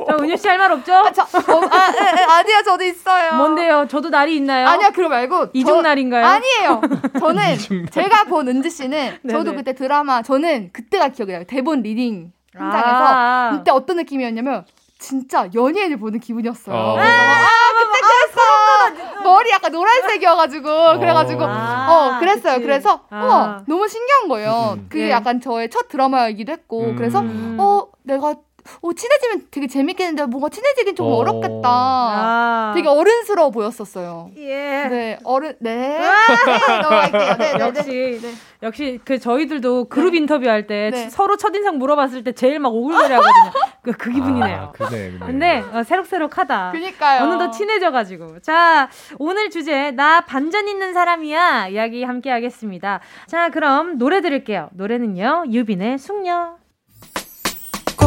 [0.06, 0.94] 자, 은유 씨 할 말 없죠?
[0.94, 1.26] 아, 저, 어,
[1.70, 3.34] 아, 에, 에, 아니요, 저도 있어요.
[3.36, 3.86] 뭔데요?
[3.88, 4.68] 저도 날이 있나요?
[4.68, 5.46] 아니요, 그거 말고.
[5.54, 6.24] 이중 저- 날인가요?
[6.26, 6.80] 아니에요.
[7.20, 7.56] 저는
[7.90, 9.54] 제가 본 은지 씨는 저도.
[9.56, 11.44] 그때 드라마 저는 그때가 기억이 나요.
[11.46, 13.50] 대본 리딩 현장에서 아.
[13.56, 14.64] 그때 어떤 느낌이었냐면
[14.98, 16.74] 진짜 연예인을 보는 기분이었어요.
[16.74, 16.94] 어.
[16.94, 19.22] 그래서 아, 그때 그랬어.
[19.22, 21.86] 머리 약간 노란색이어가지고 그래가지고 아,
[22.16, 22.54] 어 그랬어요.
[22.54, 22.64] 그치.
[22.64, 23.24] 그래서 아.
[23.24, 24.74] 어 너무 신기한 거예요.
[24.76, 24.86] 음.
[24.88, 25.10] 그게 네.
[25.10, 26.96] 약간 저의 첫 드라마이기도 했고 음.
[26.96, 27.56] 그래서 음.
[27.60, 28.36] 어 내가
[28.82, 31.14] 어 친해지면 되게 재밌겠는데 뭔가 친해지긴 좀 어.
[31.16, 31.68] 어렵겠다.
[31.68, 32.72] 아.
[32.74, 34.30] 되게 어른스러워 보였었어요.
[34.36, 34.86] 예.
[34.88, 35.98] 네, 어른, 네.
[35.98, 35.98] 네,
[36.82, 37.36] 넘어갈게요.
[37.36, 37.60] 네, 네, 네.
[37.60, 38.20] 역시
[38.62, 41.10] 역시 그 저희들도 그룹 인터뷰 할 때 네.
[41.10, 43.52] 서로 첫인상 물어봤을 때 제일 막 오글거려 하거든요.
[43.82, 44.56] 그, 그 기분이네요.
[44.56, 45.18] 아, 그네, 그네.
[45.26, 46.72] 근데 어, 새록새록하다.
[46.72, 47.22] 그니까요.
[47.22, 48.40] 어느덧 친해져가지고.
[48.40, 48.88] 자,
[49.18, 51.68] 오늘 주제, 나 반전 있는 사람이야.
[51.68, 53.00] 이야기 함께 하겠습니다.
[53.28, 54.70] 자, 그럼 노래 들을게요.
[54.72, 56.56] 노래는요, 유빈의 숙녀.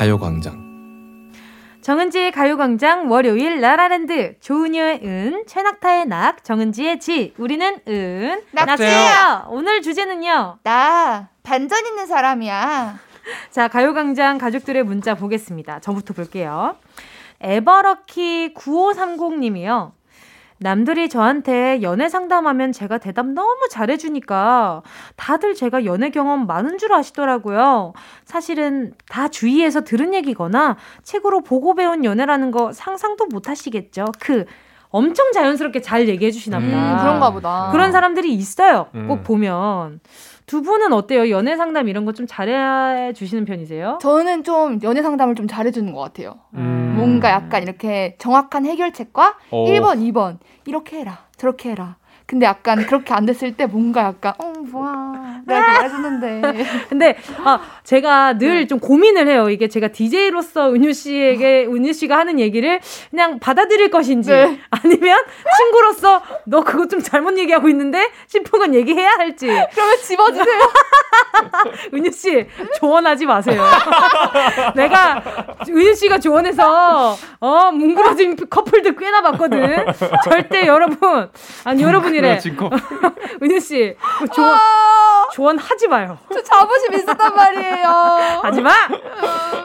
[0.00, 1.30] 가요광장.
[1.82, 8.42] 정은지의 가요광장 월요일 라라랜드 조은유의 은 최낙타의 낙 정은지의 지 우리는 은.
[8.52, 9.48] 낙지예요.
[9.50, 10.56] 오늘 주제는요.
[10.62, 12.98] 나 반전 있는 사람이야.
[13.52, 15.80] 자 가요광장 가족들의 문자 보겠습니다.
[15.80, 16.76] 저부터 볼게요.
[17.42, 19.92] 에버럭키 9530님이요
[20.64, 24.82] 남들이 저한테 연애 상담하면 제가 대답 너무 잘해주니까
[25.16, 27.94] 다들 제가 연애 경험 많은 줄 아시더라고요.
[28.26, 34.04] 사실은 다 주위에서 들은 얘기거나 책으로 보고 배운 연애라는 거 상상도 못 하시겠죠.
[34.20, 34.44] 그
[34.90, 36.76] 엄청 자연스럽게 잘 얘기해 주시나 보다.
[36.76, 37.68] 음, 그런가 보다.
[37.72, 38.88] 그런 사람들이 있어요.
[38.94, 39.06] 음.
[39.08, 40.00] 꼭 보면.
[40.46, 41.30] 두 분은 어때요?
[41.30, 43.98] 연애 상담 이런 거 좀 잘해 주시는 편이세요?
[44.02, 46.40] 저는 좀 연애 상담을 좀 잘해 주는 것 같아요.
[46.54, 46.89] 음.
[47.00, 49.66] 뭔가 약간 이렇게 정확한 해결책과 어.
[49.66, 51.96] 1번, 2번 이렇게 해라, 저렇게 해라.
[52.30, 58.34] 근데 약간 그렇게 안 됐을 때 뭔가 약간 어 뭐야 내가 잘해줬는데 근데 아 제가
[58.34, 58.46] 네.
[58.46, 59.50] 늘좀 고민을 해요.
[59.50, 62.78] 이게 제가 DJ로서 은유 씨에게 은유 씨가 하는 얘기를
[63.10, 64.60] 그냥 받아들일 것인지 네.
[64.70, 65.18] 아니면
[65.56, 69.46] 친구로서 너 그거 좀 잘못 얘기하고 있는데 싶은 건 얘기해야 할지.
[69.48, 70.60] 그러면 집어주세요.
[71.94, 72.46] 은유 씨
[72.78, 73.60] 조언하지 마세요.
[74.76, 75.20] 내가
[75.68, 79.84] 은유 씨가 조언해서 어 뭉그러진 커플들 꽤나 봤거든.
[80.24, 81.28] 절대 여러분
[81.64, 82.38] 아니 여러분이 래.
[82.38, 82.70] 진커
[83.42, 83.94] 은유 씨
[84.34, 86.18] 조언 아, 조언 하지 마요.
[86.32, 87.86] 저 자부심 있었단 말이에요.
[88.42, 88.70] 하지 마.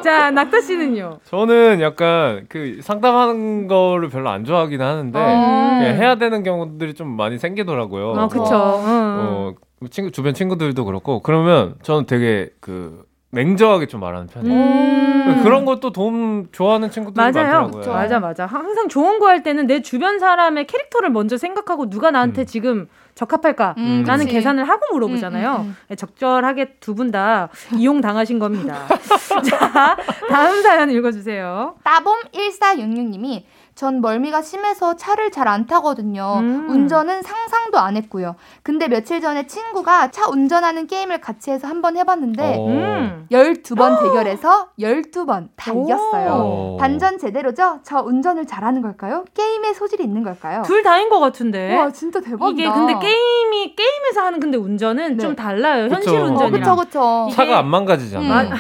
[0.04, 1.20] 자 낙타 씨는요.
[1.26, 5.80] 저는 약간 그 상담하는 거를 별로 안 좋아하긴 하는데 음.
[5.80, 8.14] 그냥 해야 되는 경우들이 좀 많이 생기더라고요.
[8.16, 8.82] 아 그쵸.
[8.86, 8.92] 응.
[8.92, 9.54] 어,
[9.90, 13.04] 친구 주변 친구들도 그렇고 그러면 저는 되게 그
[13.36, 14.56] 냉정하게 좀 말하는 편이에요.
[14.60, 15.42] 음.
[15.44, 17.62] 그런 것도 도움 좋아하는 친구들이 맞아요.
[17.64, 17.94] 많더라고요.
[17.94, 18.46] 맞아, 맞아.
[18.46, 22.46] 항상 좋은 거 할 때는 내 주변 사람의 캐릭터를 먼저 생각하고 누가 나한테 음.
[22.46, 23.76] 지금 적합할까?
[23.78, 24.36] 음, 라는 그치.
[24.36, 25.52] 계산을 하고 물어보잖아요.
[25.56, 28.86] 음, 음, 네, 적절하게 두 분 다 이용 당하신 겁니다.
[29.50, 29.96] 자,
[30.30, 31.76] 다음 사연 읽어주세요.
[31.84, 33.44] 따봄 1466님이
[33.76, 36.38] 전 멀미가 심해서 차를 잘 안 타거든요.
[36.40, 36.68] 음.
[36.70, 38.36] 운전은 상상도 안 했고요.
[38.64, 42.68] 근데 며칠 전에 친구가 차 운전하는 게임을 같이 해서 한번 해봤는데 어.
[42.68, 43.28] 음.
[43.32, 45.84] 12번 대결해서 12번 다 오.
[45.86, 46.78] 이겼어요.
[46.80, 47.82] 반전 제대로죠?
[47.84, 49.24] 저 운전을 잘하는 걸까요?
[49.36, 50.64] 게임에 소질이 있는 걸까요?
[50.66, 51.76] 둘 다인 것 같은데.
[51.78, 52.50] 와 진짜 대박이다.
[52.50, 55.22] 이게 근데 게임이 게임에서 하는 근데 운전은 네.
[55.22, 55.84] 좀 달라요.
[55.84, 55.96] 그쵸.
[55.96, 56.72] 현실 어, 운전이랑.
[56.72, 57.36] 어, 그쵸 그쵸.
[57.36, 58.42] 차가 안 망가지잖아.
[58.42, 58.52] 음.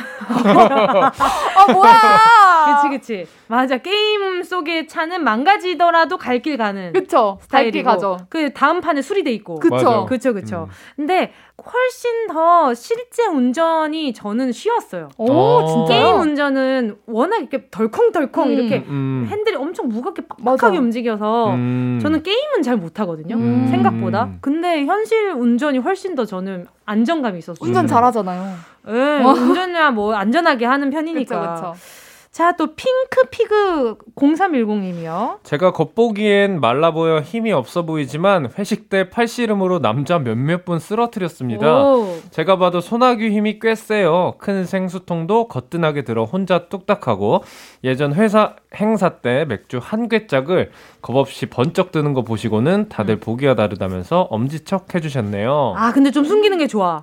[1.55, 2.81] 아 뭐야?
[2.89, 7.37] 그치 그치 맞아 게임 속의 차는 망가지더라도 갈 길 가는 그쵸.
[7.49, 8.17] 갈길 스타일이고 가죠.
[8.29, 9.73] 그 다음 판에 수리돼 있고 그쵸.
[9.75, 10.05] 맞아.
[10.05, 10.73] 그쵸 그쵸 음.
[10.95, 11.31] 근데
[11.63, 15.65] 훨씬 더 실제 운전이 저는 쉬웠어요 오 어.
[15.65, 16.03] 진짜요?
[16.05, 18.51] 게임 운전은 워낙 이렇게 덜컹덜컹 음.
[18.51, 19.27] 이렇게 음.
[19.29, 20.23] 핸들이 엄청 무겁게.
[20.27, 21.99] 빡빡하게 움직여서 음.
[22.01, 23.67] 저는 게임은 잘 못하거든요 음.
[23.69, 27.87] 생각보다 근데 현실 운전이 훨씬 더 저는 안정감이 있었어요 운전 음.
[27.87, 28.53] 잘하잖아요.
[28.87, 32.04] 예, 운전이야 뭐 안전하게 하는 편이니까 그쵸 그쵸.
[32.35, 35.39] 자, 또 핑크 피그 0310님이요.
[35.43, 41.85] 제가 겉보기엔 말라 보여 힘이 없어 보이지만 회식 때 팔씨름으로 남자 몇몇 분 쓰러뜨렸습니다.
[41.85, 42.17] 오.
[42.31, 44.33] 제가 봐도 소나귀 힘이 꽤 세요.
[44.37, 47.45] 큰 생수통도 거뜬하게 들어 혼자 뚝딱하고
[47.85, 50.71] 예전 회사 행사 때 맥주 한 괴짝을
[51.01, 55.75] 겁없이 번쩍 드는 거 보시고는 다들 보기가 다르다면서 엄지척 해주셨네요.
[55.77, 57.01] 아, 근데 좀 숨기는 게 좋아.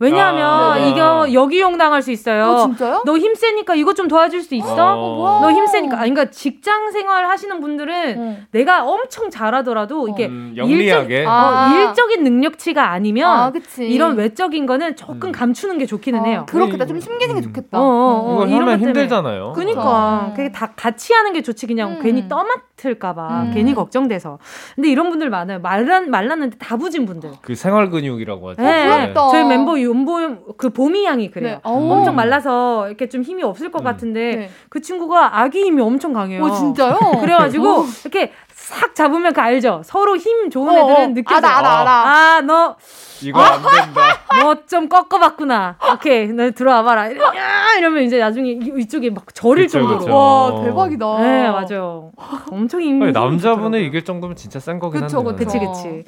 [0.00, 0.76] 왜냐하면 아.
[0.78, 2.44] 이거 역이용 당할 수 있어요.
[2.44, 3.02] 어 진짜요?
[3.06, 4.74] 너 힘 세니까 이것 좀 도와줄 수 있어?
[4.96, 5.40] 어.
[5.40, 6.00] 너 힘 세니까.
[6.00, 8.46] 아니, 그러니까 직장 생활 하시는 분들은 응.
[8.50, 11.18] 내가 엄청 잘하더라도 이게 음, 영리하게.
[11.18, 11.70] 일적, 아.
[11.72, 13.86] 어, 일적인 능력치가 아니면 아 그치.
[13.86, 15.32] 이런 외적인 거는 조금 음.
[15.32, 16.40] 감추는 게 좋기는 해요.
[16.42, 16.86] 어, 그렇겠다.
[16.86, 17.44] 좀 숨기는 게 음.
[17.44, 17.80] 좋겠다.
[17.80, 18.80] 어, 어, 어, 이거 하면.
[18.80, 19.52] 힘들잖아요.
[19.54, 20.34] 그니까 음.
[20.34, 22.02] 그게 다 같이 하는 게 좋지 그냥 음.
[22.02, 23.50] 괜히 떠맡을까봐 음.
[23.54, 24.38] 괜히 걱정돼서
[24.74, 28.60] 근데 이런 분들 많아요 말란 말랐는데 다 부진 분들 그 생활 근육이라고 하죠.
[28.62, 29.12] 네.
[29.12, 29.30] 부럽다.
[29.30, 31.60] 저희 멤버 윤보 그 보미 양이 그래요 네.
[31.62, 31.72] 어.
[31.72, 33.84] 엄청 말라서 이렇게 좀 힘이 없을 것 음.
[33.84, 34.50] 같은데 네.
[34.68, 36.98] 그 친구가 아기 힘이 엄청 강해요 오 진짜요?
[37.20, 40.90] 그래가지고 이렇게 싹 잡으면 그 알죠 서로 힘 좋은 어, 어.
[40.90, 42.36] 애들은 느껴져 알아 알아 알아.
[42.36, 42.76] 아너
[43.22, 44.00] 이거 안 된다.
[44.42, 45.78] 뭐좀 꺾어봤구나.
[45.94, 47.12] 오케이, 너 들어와봐라.
[47.16, 47.74] 야!
[47.78, 49.98] 이러면 이제 나중에 이- 이쪽에 막 저릴 그쵸, 정도로.
[50.00, 50.14] 그쵸.
[50.14, 50.62] 와 어.
[50.64, 51.18] 대박이다.
[51.20, 52.10] 네, 맞아요.
[52.50, 53.00] 엄청 힘.
[53.00, 53.76] 좋더라고요.
[53.78, 55.14] 이길 정도면 진짜 센 거긴 한데.
[55.14, 55.36] 그쵸.
[55.36, 56.04] 그치, 그치.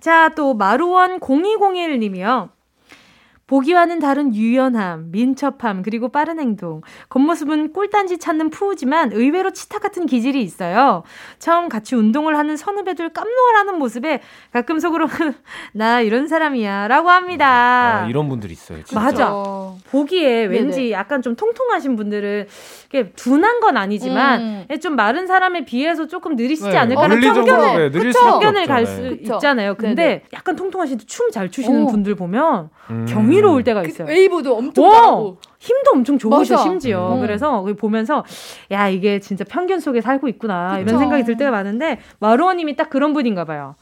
[0.00, 2.48] 자, 또 마루원 0201님이요.
[3.48, 6.82] 보기와는 다른 유연함, 민첩함, 그리고 빠른 행동.
[7.08, 11.02] 겉모습은 꿀단지 찾는 푸우지만 의외로 치타 같은 기질이 있어요.
[11.38, 14.20] 처음 같이 운동을 하는 선후배들 깜놀하는 모습에
[14.52, 15.08] 가끔 속으로
[15.72, 18.02] 나 이런 사람이야 라고 합니다.
[18.04, 18.84] 아, 이런 분들 있어요.
[18.84, 19.00] 진짜.
[19.00, 19.32] 맞아.
[19.90, 20.54] 보기에 네네.
[20.58, 22.46] 왠지 약간 좀 통통하신 분들은
[22.90, 24.80] 이게 둔한 건 아니지만 음.
[24.80, 28.68] 좀 마른 사람에 비해서 조금 느리시지 네, 않을까라는 편견을 네, 편견을 없죠.
[28.72, 28.94] 갈 네.
[28.94, 29.08] 수.
[29.22, 29.74] 있잖아요.
[29.74, 30.22] 근데 네네.
[30.34, 31.86] 약간 통통하신데 춤잘 추시는 오.
[31.86, 33.06] 분들 보면 음.
[33.08, 34.08] 경이 로울 때가 그 있어요.
[34.08, 34.90] 웨이브도 엄청 오!
[34.92, 35.38] 잘하고.
[35.58, 36.62] 힘도 엄청 좋으셔 맞아.
[36.62, 37.20] 심지어 음.
[37.20, 38.24] 그래서 보면서
[38.70, 40.80] 야 이게 진짜 편견 속에 살고 있구나 그쵸.
[40.82, 43.74] 이런 생각이 들 때가 많은데 마루어님이 딱 그런 분인가 봐요.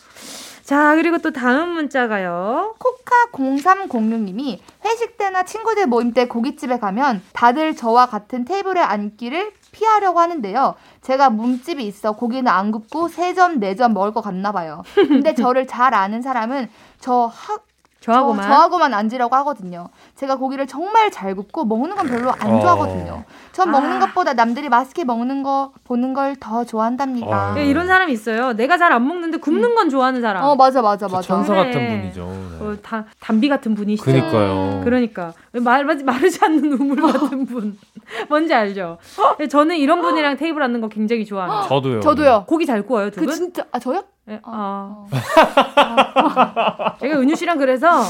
[0.64, 2.74] 자 그리고 또 다음 문자가요.
[2.78, 10.18] 코카 0306님이 회식 때나 친구들 모임 때 고깃집에 가면 다들 저와 같은 테이블에 앉기를 피하려고
[10.20, 10.74] 하는데요.
[11.02, 14.82] 제가 몸집이 있어 고기는 안 굽고 세점네 점 먹을 것 같나 봐요.
[14.94, 17.58] 근데 저를 잘 아는 사람은 저 하,
[18.06, 19.88] 저하고만 저, 저하고만 앉으려고 하거든요.
[20.14, 22.60] 제가 고기를 정말 잘 굽고 먹는 건 별로 안 어.
[22.60, 23.24] 좋아하거든요.
[23.52, 23.72] 전 아.
[23.72, 27.52] 먹는 것보다 남들이 맛있게 먹는 거 보는 걸 더 좋아한답니다.
[27.52, 27.58] 어.
[27.58, 28.52] 예, 이런 사람이 있어요.
[28.52, 30.44] 내가 잘 안 먹는데 굽는 건 좋아하는 사람.
[30.44, 31.26] 어 맞아 맞아 저 맞아.
[31.26, 31.64] 천사 그래.
[31.66, 32.24] 같은 분이죠.
[32.60, 32.64] 네.
[32.64, 34.04] 어, 다, 담비 같은 분이시죠.
[34.04, 34.80] 그니까요.
[34.84, 37.76] 그러니까 말, 말- 마르지 않는 우물 같은 분
[38.28, 38.98] 뭔지 알죠?
[39.36, 41.66] 근데 저는 이런 분이랑 테이블 앉는 거 굉장히 좋아합니다.
[41.68, 42.00] 저도요.
[42.00, 42.44] 저도요.
[42.46, 43.34] 고기 잘 구워요 두그 분?
[43.34, 44.04] 진짜 아 저요?
[44.26, 45.06] 네, 아.
[45.06, 45.06] 어.
[47.00, 48.02] 제가 은유 씨랑 그래서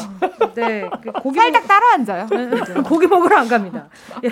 [0.55, 2.27] 네 그 고기 살짝 따라 앉아요.
[2.31, 3.87] 먹, 고기 먹으러 안 갑니다.
[4.25, 4.31] 예.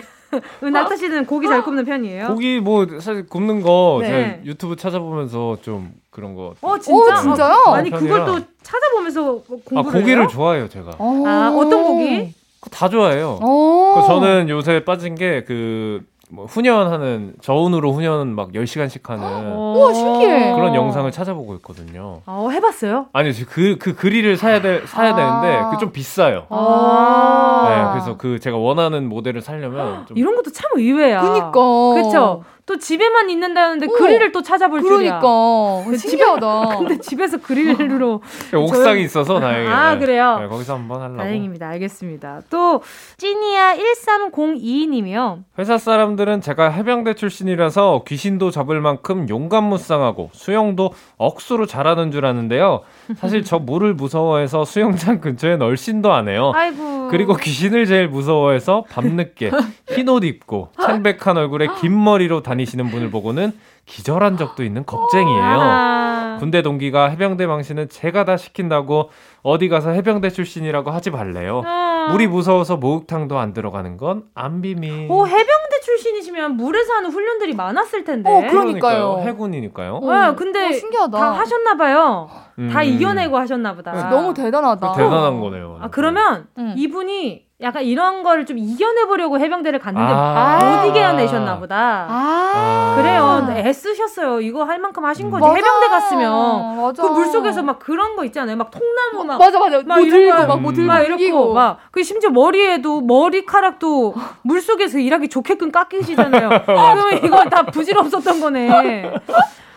[0.62, 2.28] 은하타 씨는 고기 잘 굽는 편이에요?
[2.28, 4.08] 고기 뭐 사실 굽는 거 네.
[4.08, 6.54] 제가 유튜브 찾아보면서 좀 그런 거.
[6.62, 6.94] 어 진짜?
[6.96, 7.62] 오, 진짜요?
[7.74, 8.40] 아니 그걸 또.
[8.62, 10.28] 찾아보면서 공부를 아 고기를 해요?
[10.28, 10.92] 좋아해요 제가.
[10.98, 12.32] 아 어떤 고기?
[12.70, 13.38] 다 좋아해요.
[13.42, 13.94] 오.
[14.00, 16.02] 그 저는 요새 빠진 게 그
[16.34, 19.74] 뭐 훈련하는 저온으로 훈련 막 10시간씩 하는 어.
[19.78, 20.54] 우와, 신기해.
[20.54, 22.20] 그런 영상을 찾아보고 있거든요.
[22.26, 23.06] 어 해봤어요?
[23.12, 25.16] 아니 그그 그릴을 사야 돼 사야 아.
[25.16, 26.46] 되는데 그 좀 비싸요.
[26.50, 27.66] 아.
[27.68, 31.20] 네, 그래서 그 제가 원하는 모델을 살려면 좀 이런 것도 참 의외야.
[31.20, 31.50] 그니까.
[31.52, 32.44] 그렇죠.
[32.66, 35.18] 또 집에만 있는다는데 그릴을 또 찾아볼 줄이야.
[35.20, 36.78] 그러니까 그 신기하다.
[36.78, 38.22] 근데 집에서 그릴로
[38.56, 39.70] 옥상이 있어서 다행이에요.
[39.74, 40.38] 아, 그래요?
[40.40, 41.18] 네, 거기서 한번 하려고.
[41.18, 41.68] 다행입니다.
[41.68, 42.40] 알겠습니다.
[42.48, 42.82] 또
[43.18, 45.44] 찌니아 1302님이요.
[45.58, 52.80] 회사 사람들은 제가 해병대 출신이라서 귀신도 잡을 만큼 용감무쌍하고 수영도 억수로 잘하는 줄 아는데요.
[53.16, 56.52] 사실 저 물을 무서워해서 수영장 근처에 널씬도 안 해요.
[56.54, 57.08] 아이고.
[57.10, 59.50] 그리고 귀신을 제일 무서워해서 밤늦게
[59.94, 63.52] 흰 옷 입고 창백한 얼굴에 긴 머리로 다 니시는 분을 보고는
[63.86, 65.42] 기절한 적도 있는 겁쟁이에요.
[65.42, 66.36] 아.
[66.40, 69.10] 군대 동기가 해병대 망신은 제가 다 시킨다고
[69.42, 71.62] 어디 가서 해병대 출신이라고 하지 말래요.
[71.64, 72.08] 아.
[72.10, 75.06] 물이 무서워서 목욕탕도 안 들어가는 건 안 비밀.
[75.10, 78.28] 오, 해병대 출신이시면 물에서 하는 훈련들이 많았을 텐데.
[78.30, 79.20] 어, 그러니까요.
[79.22, 80.00] 해군이니까요.
[80.00, 81.18] 네, 근데 어, 신기하다.
[81.18, 82.28] 다 하셨나봐요.
[82.30, 82.82] 다 음.
[82.84, 83.92] 이겨내고 하셨나 보다.
[84.10, 84.92] 너무 대단하다.
[84.92, 85.78] 대단한 거네요.
[85.82, 86.74] 아, 그러면 음.
[86.76, 90.58] 이분이 약간 이런 거를 좀 이겨내보려고 해병대를 갔는데 아.
[90.82, 92.06] 못 이겨내셨나 보다.
[92.10, 92.94] 아.
[92.96, 93.44] 그래요.
[93.46, 94.40] 네, 애쓰셨어요.
[94.40, 95.40] 이거 할 만큼 하신 거지.
[95.40, 95.54] 맞아.
[95.54, 97.02] 해병대 갔으면 맞아.
[97.02, 98.56] 그 물속에서 막 그런 거 있잖아요.
[98.56, 99.80] 막 통나무 막 맞아 맞아.
[99.86, 104.60] 막 뭐 들고 거 막뭐 들고 막 이러고 이렇고 막 그 심지어 머리에도 머리카락도 물
[104.60, 106.48] 속에서 일하기 좋게끔 깎이시잖아요.
[106.66, 109.12] 그러면 이건 다 부질없었던 거네.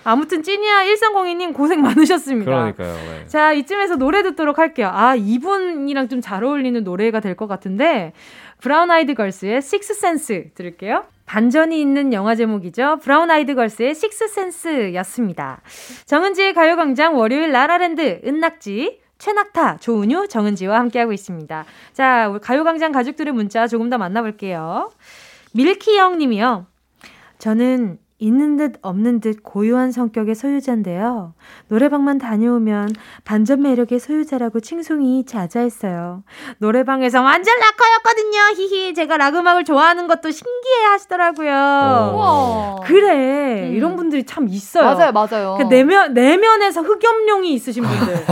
[0.09, 2.49] 아무튼 찌니아 1302님 고생 많으셨습니다.
[2.49, 2.93] 그러니까요.
[2.93, 3.27] 네.
[3.27, 4.89] 자, 이쯤에서 노래 듣도록 할게요.
[4.93, 8.13] 아, 이분이랑 좀 잘 어울리는 노래가 될 것 같은데,
[8.59, 11.05] 브라운 아이드 걸스의 Sixth Sense 들을게요.
[11.25, 12.99] 반전이 있는 영화 제목이죠.
[13.01, 15.61] 브라운 아이드 걸스의 Sixth Sense였습니다.
[16.05, 21.65] 정은지의 가요광장 월요일 라라랜드, 은낙지, 최낙타, 조은유, 정은지와 함께하고 있습니다.
[21.93, 24.91] 자, 우리 가요광장 가족들의 문자 조금 더 만나볼게요.
[25.53, 26.65] 밀키영 님이요.
[27.39, 31.33] 저는 있는 듯 없는 듯 고유한 성격의 소유자인데요.
[31.67, 32.89] 노래방만 다녀오면
[33.23, 36.23] 반전 매력의 소유자라고 칭송이 자자했어요.
[36.57, 38.39] 노래방에서 완전 락커였거든요.
[38.55, 38.93] 히히.
[38.95, 41.51] 제가 락 음악을 좋아하는 것도 신기해 하시더라고요.
[42.15, 42.75] 우와.
[42.85, 43.67] 그래.
[43.69, 43.75] 음.
[43.75, 44.85] 이런 분들이 참 있어요.
[44.95, 45.55] 맞아요 맞아요.
[45.59, 48.25] 그 내면 내면에서 흑염룡이 있으신 분들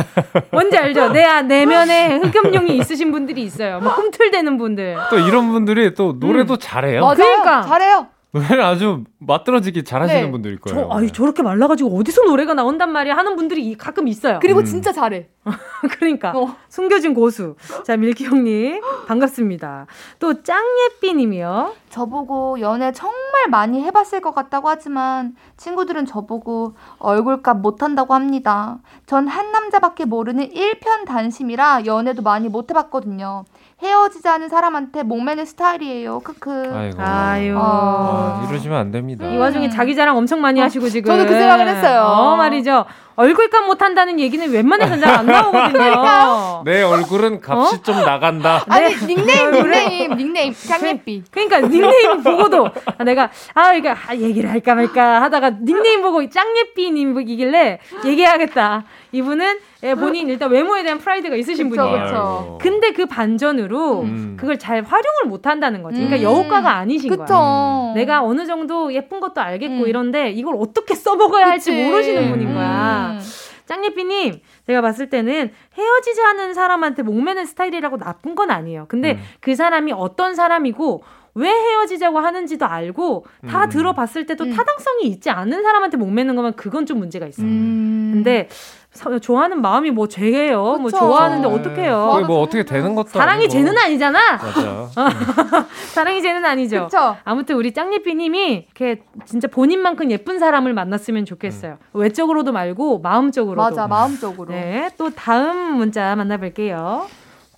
[0.49, 1.09] 뭔지 알죠?
[1.09, 3.79] 내 아, 내면에 흑염룡이 있으신 분들이 있어요.
[3.81, 4.97] 막 꿈틀대는 분들.
[5.11, 7.01] 또 이런 분들이 또 노래도 잘해요.
[7.01, 7.15] 맞아요.
[7.15, 7.61] 그러니까.
[7.61, 8.14] 잘해요.
[8.35, 10.29] 노래를 아주 맛들어지기 잘하시는 네.
[10.31, 10.89] 분들일 저, 거예요.
[10.91, 14.39] 아이 저렇게 말라가지고 어디서 노래가 나온단 말이야 하는 분들이 이- 가끔 있어요.
[14.41, 14.65] 그리고 음.
[14.65, 15.29] 진짜 잘해.
[15.99, 16.55] 그러니까 어.
[16.67, 17.55] 숨겨진 고수.
[17.85, 19.85] 자 밀키 형님 반갑습니다.
[20.19, 21.73] 또 짱예삐님이요.
[21.89, 28.79] 저보고 연애 정말 많이 해봤을 것 같다고 하지만 친구들은 저보고 얼굴값 못한다고 합니다.
[29.05, 33.45] 전 한 남자밖에 모르는 일편 단심이라 연애도 많이 못 해봤거든요.
[33.81, 36.19] 헤어지자는 사람한테 목매는 스타일이에요.
[36.21, 36.71] 크크.
[36.73, 37.01] 아이고.
[37.01, 37.55] 아유.
[37.59, 39.27] 아, 이러시면 안 됩니다.
[39.27, 41.09] 이 와중에 자기 자랑 엄청 많이 하시고 지금.
[41.11, 42.01] 저도 그 생각을 했어요.
[42.03, 42.85] 어 말이죠.
[43.15, 46.63] 얼굴값 못한다는 얘기는 웬만해선 잘안 나오거든요.
[46.65, 48.63] 내 얼굴은 값이 좀 나간다.
[48.67, 49.05] 아니 네.
[49.07, 51.23] 닉네임 닉네임 닉네임 장예삐.
[51.31, 57.79] 그러니까 닉네임 보고도 아, 내가 아 이거 아, 얘기를 할까 말까 하다가 닉네임 보고 짱예삐님이길래
[58.05, 58.83] 얘기해야겠다.
[59.11, 62.03] 이분은 예, 본인 일단 외모에 대한 프라이드가 있으신 그쵸, 분이에요.
[62.05, 62.59] 그쵸.
[62.59, 64.35] 근데 그 반전으로 음.
[64.37, 65.97] 그걸 잘 활용을 못 한다는 거지.
[65.97, 66.23] 그러니까 음.
[66.23, 67.25] 여우가가 아니신 거야.
[67.25, 67.93] 그쵸.
[67.95, 69.87] 내가 어느 정도 예쁜 것도 알겠고 음.
[69.87, 71.83] 이런데 이걸 어떻게 써먹어야 할지 그치.
[71.83, 73.04] 모르시는 분인 거야.
[73.13, 73.19] 음.
[73.65, 78.85] 짱예삐님, 제가 봤을 때는 헤어지자는 사람한테 목매는 스타일이라고 나쁜 건 아니에요.
[78.87, 79.23] 근데 음.
[79.39, 81.03] 그 사람이 어떤 사람이고
[81.35, 83.69] 왜 헤어지자고 하는지도 알고 다 음.
[83.69, 84.53] 들어봤을 때도 음.
[84.55, 87.45] 타당성이 있지 않은 사람한테 목매는 거면 그건 좀 문제가 있어요.
[87.45, 88.11] 음.
[88.13, 88.47] 근데
[88.95, 90.61] 서- 좋아하는 마음이 뭐 죄예요.
[90.61, 90.97] 뭐 그쵸.
[90.97, 91.53] 좋아하는데 네.
[91.53, 92.11] 어떡해요.
[92.13, 93.51] 그게 뭐 어떻게 되는 것도 사랑이 아니고.
[93.51, 94.19] 죄는 아니잖아.
[94.37, 94.87] 맞아.
[95.93, 96.85] 사랑이 죄는 아니죠.
[96.85, 97.17] 그쵸.
[97.23, 101.77] 아무튼 우리 짱예삐님이 이렇게 진짜 본인만큼 예쁜 사람을 만났으면 좋겠어요.
[101.93, 103.61] 외적으로도 말고 마음적으로도.
[103.61, 104.49] 맞아 마음적으로.
[104.51, 107.07] 네, 또 다음 문자 만나볼게요.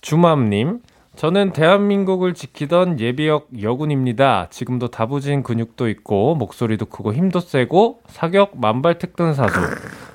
[0.00, 0.80] 주맘님.
[1.16, 4.46] 저는 대한민국을 지키던 예비역 여군입니다.
[4.50, 9.58] 지금도 다부진 근육도 있고 목소리도 크고 힘도 세고 사격 만발 특등 사수.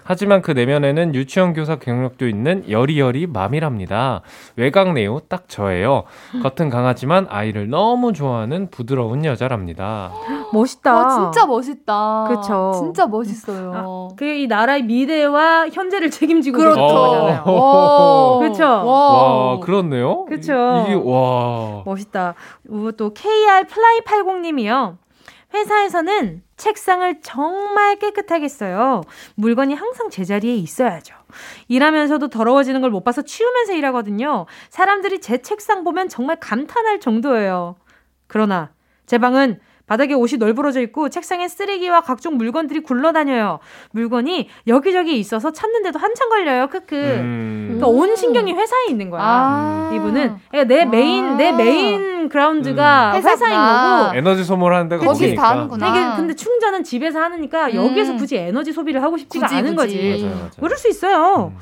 [0.04, 4.22] 하지만 그 내면에는 유치원 교사 경력도 있는 여리여리 맘이랍니다.
[4.56, 6.04] 외곽 내우 딱 저예요.
[6.42, 10.12] 겉은 강하지만 아이를 너무 좋아하는 부드러운 여자랍니다.
[10.54, 10.96] 멋있다.
[10.96, 12.26] 와 진짜 멋있다.
[12.30, 12.72] 그쵸.
[12.76, 14.10] 진짜 멋있어요.
[14.18, 16.82] 그게 이 나라의 미래와 현재를 책임지고 그렇죠.
[16.82, 17.44] 계신 거잖아요.
[17.46, 18.40] 와.
[18.44, 18.64] 그쵸?
[18.66, 20.26] 와, 그렇네요.
[20.26, 20.54] 그쵸.
[20.86, 21.84] 이게 와.
[21.86, 22.36] 멋있다.
[22.68, 24.98] 그리고 또 KR 플라이 80님이요.
[25.54, 29.02] 회사에서는 책상을 정말 깨끗하게 써요.
[29.36, 31.14] 물건이 항상 제자리에 있어야죠.
[31.68, 34.46] 일하면서도 더러워지는 걸 못 봐서 치우면서 일하거든요.
[34.70, 37.76] 사람들이 제 책상 보면 정말 감탄할 정도예요.
[38.28, 38.72] 그러나
[39.08, 43.60] 제 방은 바닥에 옷이 널브러져 있고 책상에 쓰레기와 각종 물건들이 굴러다녀요.
[43.92, 46.68] 물건이 여기저기 있어서 찾는데도 한참 걸려요.
[46.68, 46.96] 크크.
[46.96, 47.64] 음.
[47.80, 49.22] 그러니까 온 신경이 회사에 있는 거야.
[49.24, 49.92] 아.
[49.94, 53.16] 이분은 그러니까 내 메인 내 main ground가 음.
[53.18, 54.04] 회사인 회사구나.
[54.06, 54.18] 거고.
[54.18, 55.42] 에너지 소모하는 데가 거기니까.
[55.42, 55.90] 다 하는구나.
[55.90, 57.76] 이게 근데 충전은 집에서 하니까 음.
[57.76, 59.98] 여기에서 굳이 에너지 소비를 하고 싶지가 굳이, 않은 굳이.
[59.98, 60.24] 거지.
[60.24, 60.50] 맞아요, 맞아요.
[60.62, 61.54] 그럴 수 있어요.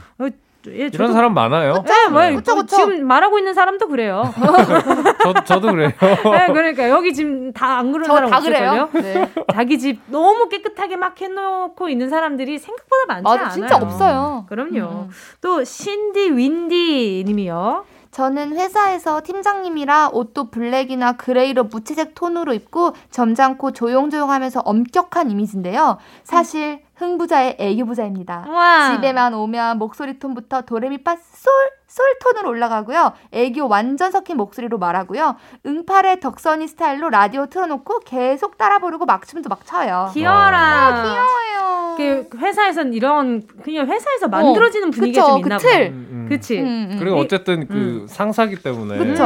[0.68, 1.84] 어, 예, 이런 저도- 사람 많아요.
[1.86, 2.32] 네, 뭐, 네.
[2.32, 4.32] 뭐 지금 말하고 있는 사람도 그래요.
[5.24, 5.90] 저, 저도 그래요.
[6.00, 8.44] 네, 그러니까 여기 지금 다 안 그런 저 사람?
[8.44, 8.90] 그래요?
[8.94, 9.32] 네.
[9.54, 13.50] 자기 집 너무 깨끗하게 막 해놓고 있는 사람들이 생각보다 많지 맞아, 않아요.
[13.54, 14.46] 진짜 없어요.
[14.50, 14.80] 그럼요.
[14.80, 15.10] 음.
[15.42, 17.86] 또 신디 윈디 님이요.
[18.12, 25.98] 저는 회사에서 팀장님이라 옷도 black이나 gray로 무채색 톤으로 입고 점잖고 조용조용하면서 엄격한 이미지인데요.
[26.26, 28.46] 사실 흥부자의 애교부자입니다.
[28.48, 28.92] 와.
[28.96, 31.52] 집에만 오면 목소리 톤부터 도레미파 솔,
[31.88, 33.14] 솔 톤으로 올라가고요.
[33.32, 35.36] 애교 완전 섞인 목소리로 말하고요.
[35.66, 40.12] 응팔의 덕선이 스타일로 라디오 틀어놓고 계속 따라 부르고 막춤도 막 춰요.
[40.14, 40.60] 귀여워라.
[40.60, 41.96] 아, 귀여워요.
[41.98, 45.72] 그 회사에선 이런 그냥 회사에서 만들어지는 분위기가 그쵸, 좀 있나 그 틀.
[45.72, 45.96] 봐.
[45.96, 46.26] 음, 음.
[46.30, 46.60] 그치?
[46.60, 46.96] 음, 음.
[47.00, 49.24] 그리고 이- 어쨌든 그 상사기 때문에 그쵸.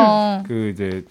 [0.47, 1.03] 그 이제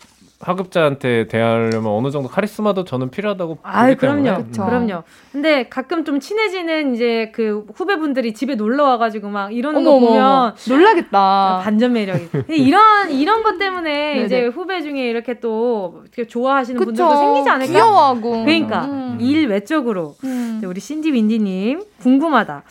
[0.44, 4.64] 하급자한테 대하려면 어느 정도 카리스마도 저는 필요하다고 때문에 그럼요, 그쵸.
[4.64, 5.02] 그럼요.
[5.32, 10.24] 근데 가끔 좀 친해지는 이제 그 후배분들이 집에 놀러 와가지고 막 이러는 어머, 거 보면
[10.24, 10.54] 어머.
[10.68, 11.60] 놀라겠다.
[11.64, 12.28] 반전 매력이.
[12.30, 14.24] 근데 이런 이런 것 때문에 네네.
[14.24, 16.86] 이제 후배 중에 이렇게 또 이렇게 좋아하시는 그쵸.
[16.86, 17.72] 분들도 생기지 않을까?
[17.72, 18.44] 귀여워하고.
[18.44, 19.18] 그러니까 음.
[19.20, 20.58] 일 외적으로 음.
[20.60, 22.62] 네, 우리 신디 윈디님 궁금하다.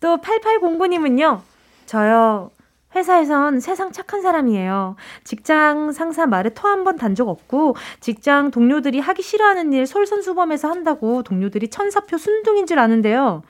[0.00, 1.40] 또 8809님은요.
[1.86, 2.50] 저요.
[2.94, 4.96] 회사에선 세상 착한 사람이에요.
[5.24, 10.68] 직장 상사 말에 토 한 번 단 적 없고 직장 동료들이 하기 싫어하는 일 솔선수범해서
[10.68, 13.42] 한다고 동료들이 천사표 순둥인 줄 아는데요.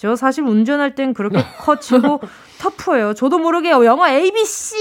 [0.00, 2.22] 저 사실 운전할 땐 그렇게 커치고
[2.58, 3.12] 터프해요.
[3.12, 4.74] 저도 모르게 영어 ABC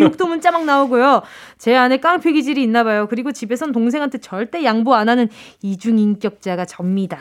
[0.00, 1.22] 육도 문자 막 나오고요.
[1.56, 3.06] 제 안에 깡패 기질이 있나 봐요.
[3.08, 5.28] 그리고 집에선 동생한테 절대 양보 안 하는
[5.62, 7.18] 이중 인격자가 접니다.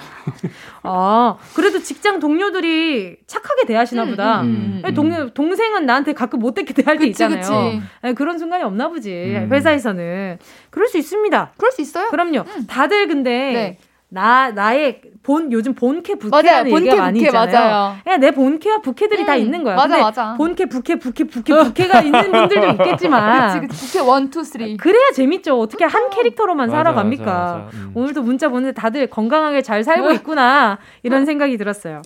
[0.81, 4.41] 아, 그래도 직장 동료들이 착하게 대하시나 보다.
[4.41, 4.93] 음, 음.
[4.95, 7.41] 동, 동생은 나한테 가끔 못되게 대할 때 그치, 있잖아요.
[7.41, 7.81] 그치.
[8.01, 9.11] 아니, 그런 순간이 없나 보지.
[9.11, 9.49] 음.
[9.51, 10.39] 회사에서는.
[10.71, 11.51] 그럴 수 있습니다.
[11.57, 12.07] 그럴 수 있어요?
[12.09, 12.43] 그럼요.
[12.67, 13.77] 다들 근데 네.
[14.09, 16.15] 나 나의 본 요즘 본캐.
[16.15, 17.69] 부캐라는 얘기가 본캐, 많이 부캐, 있잖아요.
[17.69, 17.95] 맞아요.
[18.05, 19.75] 그냥 내 본캐와 부캐들이 다 음, 있는 거야.
[19.75, 20.33] 맞아, 맞아.
[20.35, 23.85] 본캐, 부캐, 부캐, 부캐, 부캐가 있는 분들도 있겠지만 그치, 그치.
[23.87, 24.77] 부캐 one, two, three.
[24.77, 25.59] 그래야 재밌죠.
[25.59, 27.25] 어떻게 한 캐릭터로만 맞아, 살아갑니까?
[27.25, 27.69] 맞아, 맞아.
[27.77, 27.91] 음.
[27.95, 30.77] 오늘도 문자 보는데 다들 건강하게 잘 살고 있구나.
[31.03, 32.01] 이런 생각이 들었어요.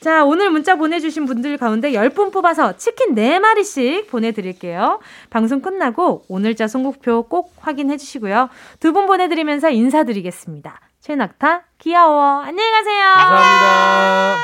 [0.00, 5.00] 자, 오늘 문자 보내 주신 분들 가운데 10분 뽑아서 치킨 4마리씩 보내 드릴게요.
[5.28, 8.48] 방송 끝나고 오늘자 선곡표 꼭 확인해 주시고요.
[8.80, 10.80] 두 분 보내 드리면서 인사드리겠습니다.
[11.06, 12.40] 최낙타, 귀여워.
[12.40, 13.04] 안녕히 가세요.
[13.18, 14.36] 감사합니다.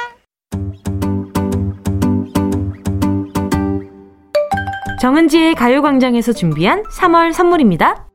[5.00, 8.08] 정은지의 가요광장에서 준비한 3월 선물입니다.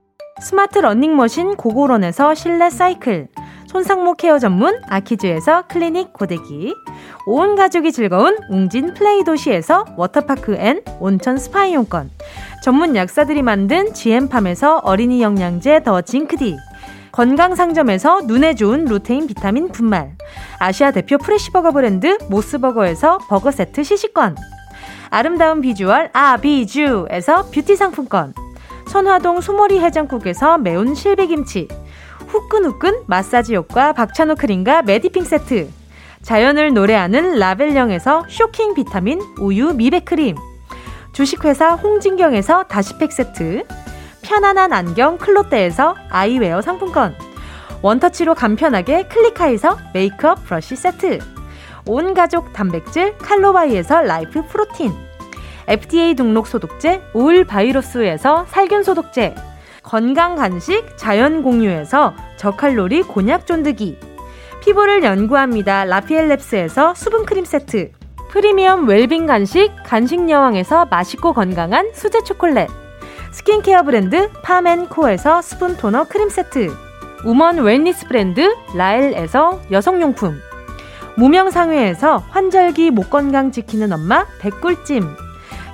[0.44, 3.30] 스마트 러닝머신 고고런에서 실내 사이클,
[3.66, 6.76] 손상모 care 전문 아키즈에서 클리닉 고데기,
[7.26, 12.12] 온 가족이 즐거운 웅진 플레이 도시에서 워터파크 and 온천 스파 이용권,
[12.64, 16.56] 전문 약사들이 만든 GM팜에서 어린이 영양제 더 징크디,
[17.16, 20.18] 건강상점에서 눈에 좋은 루테인 비타민 분말,
[20.60, 24.36] 아시아 대표 fresh버거 브랜드 모스버거에서 버거 세트 시식권,
[25.12, 28.34] 아름다운 비주얼 아비주에서 뷰티 상품권.
[28.88, 31.70] 선화동 소머리 해장국에서 매운 실비김치.
[32.28, 35.70] 후끈후끈 마사지 효과 박찬호 크림과 메디핑 세트.
[36.22, 40.36] 자연을 노래하는 라벨령에서 쇼킹 비타민 우유 미백 크림.
[41.14, 43.64] 주식회사 홍진경에서 다시팩 세트
[44.26, 47.16] 편안한 안경 클로떼에서 아이웨어 상품권.
[47.84, 51.20] 원터치로 간편하게 클리카에서 메이크업 브러쉬 세트.
[51.86, 54.92] 온 가족 단백질 칼로바이에서 life protein.
[55.68, 59.36] FDA 등록 소독제 올 바이러스에서 살균 소독제.
[59.84, 64.00] 건강 간식 자연 공유에서 저칼로리 곤약 쫀득이.
[64.64, 65.86] 피부를 연구합니다.
[65.86, 67.92] 라피엘랩스에서 수분 크림 세트.
[68.30, 72.85] 프리미엄 웰빙 간식 간식 여왕에서 맛있고 건강한 수제 초콜릿
[73.36, 76.74] 스킨케어 브랜드 파멘코에서 스푼 토너 크림 세트.
[77.26, 80.40] woman wellness 브랜드 라엘에서 여성용품.
[81.18, 85.18] 무명상회에서 환절기 목건강 지키는 엄마 백골찜.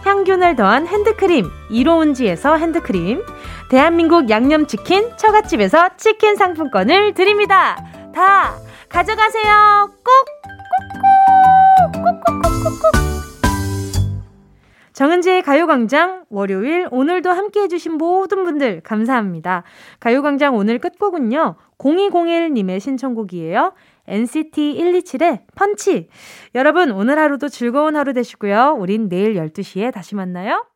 [0.03, 3.23] 향균을 더한 핸드크림 이로운지에서 핸드크림.
[3.69, 7.77] 대한민국 양념치킨 처갓집에서 치킨 상품권을 드립니다.
[8.11, 8.55] 다
[8.89, 9.91] 가져가세요.
[10.03, 10.25] 꼭
[11.93, 13.30] 꼭꼭 꼭꼭꼭꼭
[15.01, 19.63] 정은지의 가요광장 월요일 오늘도 함께 해주신 모든 분들 감사합니다.
[19.99, 21.55] 가요광장 오늘 끝곡은요.
[21.79, 23.73] 0201님의 신청곡이에요.
[24.07, 26.07] NCT 127의 펀치.
[26.53, 28.77] 여러분 오늘 하루도 즐거운 하루 되시고요.
[28.79, 30.67] 우린 내일 12시에 다시 만나요.